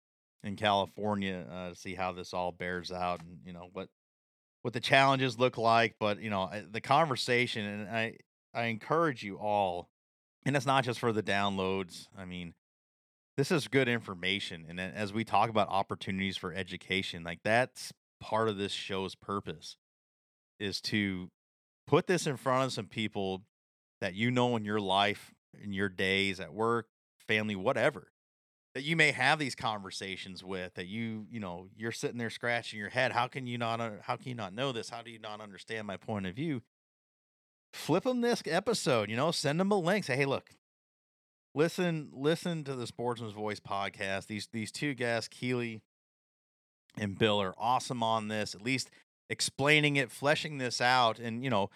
[0.45, 3.89] in California uh, to see how this all bears out and you know what
[4.63, 5.97] what the challenges look like.
[5.99, 8.17] But you know the conversation, and I
[8.55, 9.89] I encourage you all,
[10.47, 12.07] and it's not just for the downloads.
[12.17, 12.55] I mean,
[13.37, 18.49] this is good information, and as we talk about opportunities for education, like that's part
[18.49, 19.77] of this show's purpose
[20.59, 21.29] is to
[21.87, 23.43] put this in front of some people
[24.01, 26.87] that you know in your life, in your days at work,
[27.29, 28.09] family, whatever,
[28.75, 32.79] that you may have these conversations with that you, you know, you're sitting there scratching
[32.79, 33.13] your head.
[33.13, 34.89] How can you not, uh, how can you not know this?
[34.89, 36.63] How do you not understand my point of view?
[37.77, 40.05] Flip them this episode, you know, send them a link.
[40.05, 40.51] Say, hey, look,
[41.55, 44.27] listen, listen to the Sportsmen's Voice podcast.
[44.27, 45.83] These, these two guests, Keely
[46.99, 48.91] and Bill are awesome on this, at least
[49.29, 51.19] explaining it, fleshing this out.
[51.19, 51.71] And, you know,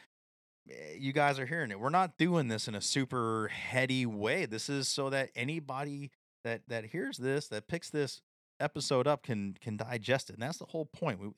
[0.68, 1.78] eh, you guys are hearing it.
[1.78, 4.46] We're not doing this in a super heady way.
[4.46, 6.10] This is so that anybody
[6.44, 8.22] that that hears this, that picks this
[8.58, 10.34] episode up, can can digest it.
[10.34, 11.20] And that's the whole point.
[11.20, 11.28] We,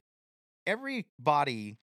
[0.67, 1.79] everybody,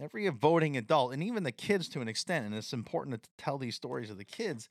[0.00, 3.58] every voting adult, and even the kids to an extent, and it's important to tell
[3.58, 4.68] these stories of the kids.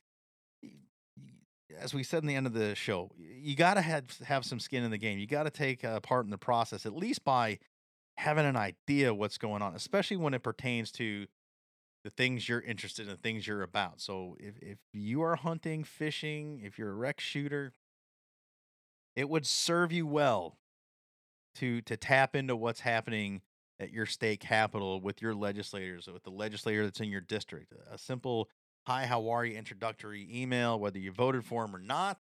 [1.78, 4.60] As we said in the end of the show, you got to have have some
[4.60, 5.18] skin in the game.
[5.18, 7.58] You got to take uh, part in the process, at least by
[8.18, 11.26] having an idea what's going on, especially when it pertains to
[12.04, 14.00] the things you're interested in, the things you're about.
[14.00, 17.72] So if if you are hunting, fishing, if you're a rec shooter,
[19.16, 20.58] it would serve you well
[21.54, 23.40] to to tap into what's happening
[23.80, 27.72] at your state capital with your legislators, with the legislator that's in your district.
[27.90, 28.48] A simple
[28.86, 32.18] "Hi, how are you?" introductory email, whether you voted for them or not.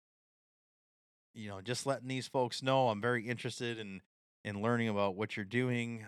[1.34, 4.02] You know, just letting these folks know I'm very interested in
[4.44, 6.06] in learning about what you're doing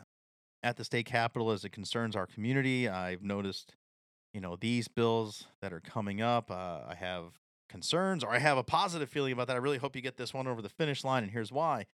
[0.63, 2.89] at the state capitol as it concerns our community.
[2.89, 3.75] I've noticed,
[4.33, 6.51] you know, these bills that are coming up.
[6.51, 9.55] Uh, I have concerns, or I have a positive feeling about that.
[9.57, 11.87] I really hope you get this one over the finish line, and here's why.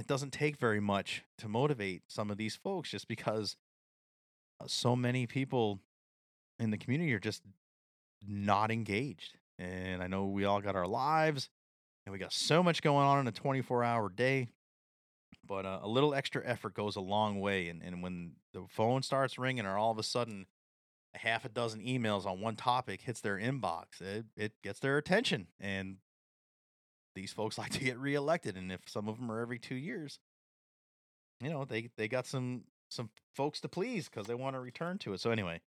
[0.00, 3.56] It doesn't take very much to motivate some of these folks, just because
[4.60, 5.80] uh, so many people
[6.58, 7.42] in the community are just
[8.26, 9.36] not engaged.
[9.58, 11.50] And I know we all got our lives,
[12.04, 14.48] and we got so much going on in a 24 hour day
[15.46, 17.68] but uh, a little extra effort goes a long way.
[17.68, 20.46] And, and when the phone starts ringing, or all of a sudden
[21.14, 24.96] a half a dozen emails on one topic hits their inbox, it, it gets their
[24.96, 25.48] attention.
[25.58, 25.96] And
[27.14, 28.56] these folks like to get reelected.
[28.56, 30.18] And if some of them are every two years,
[31.40, 34.98] you know, they, they got some some folks to please because they want to return
[34.98, 35.20] to it.
[35.20, 35.60] So anyway,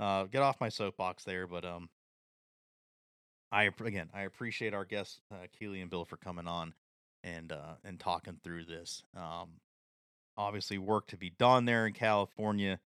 [0.00, 1.46] uh, get off my soapbox there.
[1.46, 1.88] But um,
[3.52, 6.74] I again I appreciate our guests uh, Keely and Bill for coming on
[7.22, 9.02] and uh, and talking through this.
[9.16, 9.60] Um,
[10.36, 12.80] obviously, work to be done there in California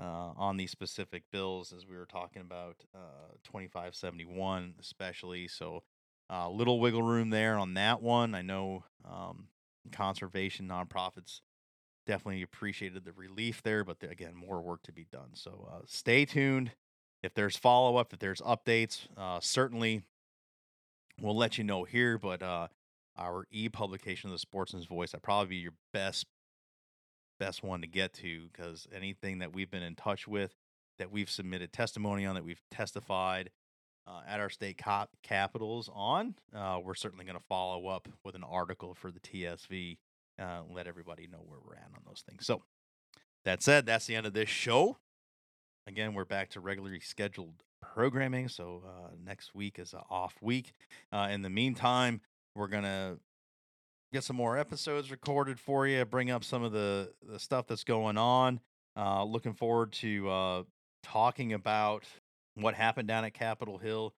[0.00, 4.74] uh, on these specific bills, as we were talking about uh, twenty five seventy one,
[4.80, 5.48] especially.
[5.48, 5.82] So,
[6.30, 8.34] uh, little wiggle room there on that one.
[8.34, 9.48] I know um,
[9.92, 11.40] conservation nonprofits
[12.06, 15.30] definitely appreciated the relief there, but th- again, more work to be done.
[15.34, 16.72] So, uh, stay tuned.
[17.22, 20.02] If there's follow up, if there's updates, uh, certainly
[21.20, 22.16] we'll let you know here.
[22.16, 22.68] But uh,
[23.18, 25.12] our e-publication of the Sportsmen's Voice.
[25.12, 26.26] That probably be your best
[27.38, 30.56] best one to get to because anything that we've been in touch with,
[30.98, 33.50] that we've submitted testimony on, that we've testified
[34.08, 38.34] uh, at our state cap- capitals on, uh, we're certainly going to follow up with
[38.34, 39.98] an article for the TSV.
[40.40, 42.46] Uh, let everybody know where we're at on those things.
[42.46, 42.62] So
[43.44, 44.96] that said, that's the end of this show.
[45.86, 48.48] Again, we're back to regularly scheduled programming.
[48.48, 50.72] So uh, next week is an off week.
[51.12, 52.20] Uh, in the meantime,
[52.54, 53.16] we're gonna
[54.12, 56.04] get some more episodes recorded for you.
[56.04, 58.60] Bring up some of the the stuff that's going on.
[58.96, 60.66] Uh, looking forward to
[61.02, 62.04] talking about
[62.62, 64.14] what happened down at Capitol Hill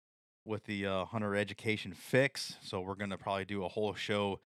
[0.45, 2.55] with the uh, hunter education fix.
[2.61, 4.39] So we're gonna probably do a whole show.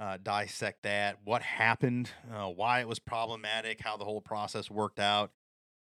[0.00, 5.00] Uh, dissect that, what happened, uh, why it was problematic, how the whole process worked
[5.00, 5.32] out,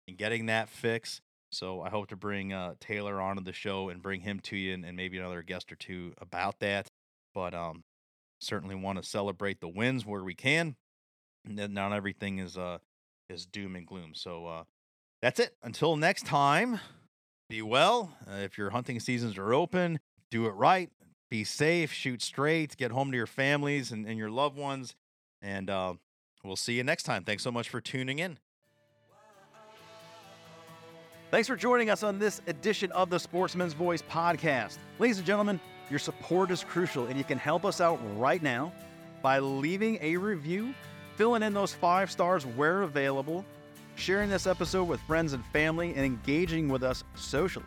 [0.08, 1.20] and getting that fix.
[1.52, 4.72] So I hope to bring uh, Taylor onto the show and bring him to you,
[4.72, 6.90] and, and maybe another guest or two about that
[7.36, 7.84] but um
[8.40, 10.74] certainly want to celebrate the wins where we can
[11.44, 12.78] not everything is uh
[13.28, 14.64] is doom and gloom so uh
[15.22, 16.80] that's it until next time
[17.48, 20.90] be well uh, if your hunting seasons are open do it right
[21.30, 24.94] be safe shoot straight get home to your families and, and your loved ones
[25.42, 25.94] and uh
[26.44, 28.38] we'll see you next time thanks so much for tuning in
[31.32, 34.78] Thanks for joining us on this edition of the Sportsmen's Voice podcast.
[35.00, 35.58] Ladies and gentlemen,
[35.90, 38.72] your support is crucial, and you can help us out right now
[39.22, 40.72] by leaving a review,
[41.16, 43.44] filling in those five stars where available,
[43.96, 47.64] sharing this episode with friends and family, and engaging with us socially.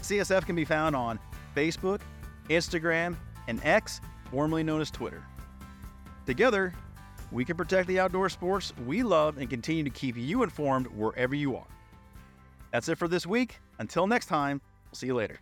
[0.00, 1.18] CSF can be found on
[1.54, 2.00] Facebook,
[2.48, 3.16] Instagram,
[3.48, 5.22] and X, formerly known as Twitter.
[6.24, 6.72] Together,
[7.32, 11.34] we can protect the outdoor sports we love and continue to keep you informed wherever
[11.34, 11.66] you are.
[12.72, 13.58] That's it for this week.
[13.78, 14.60] Until next time,
[14.92, 15.40] see you later.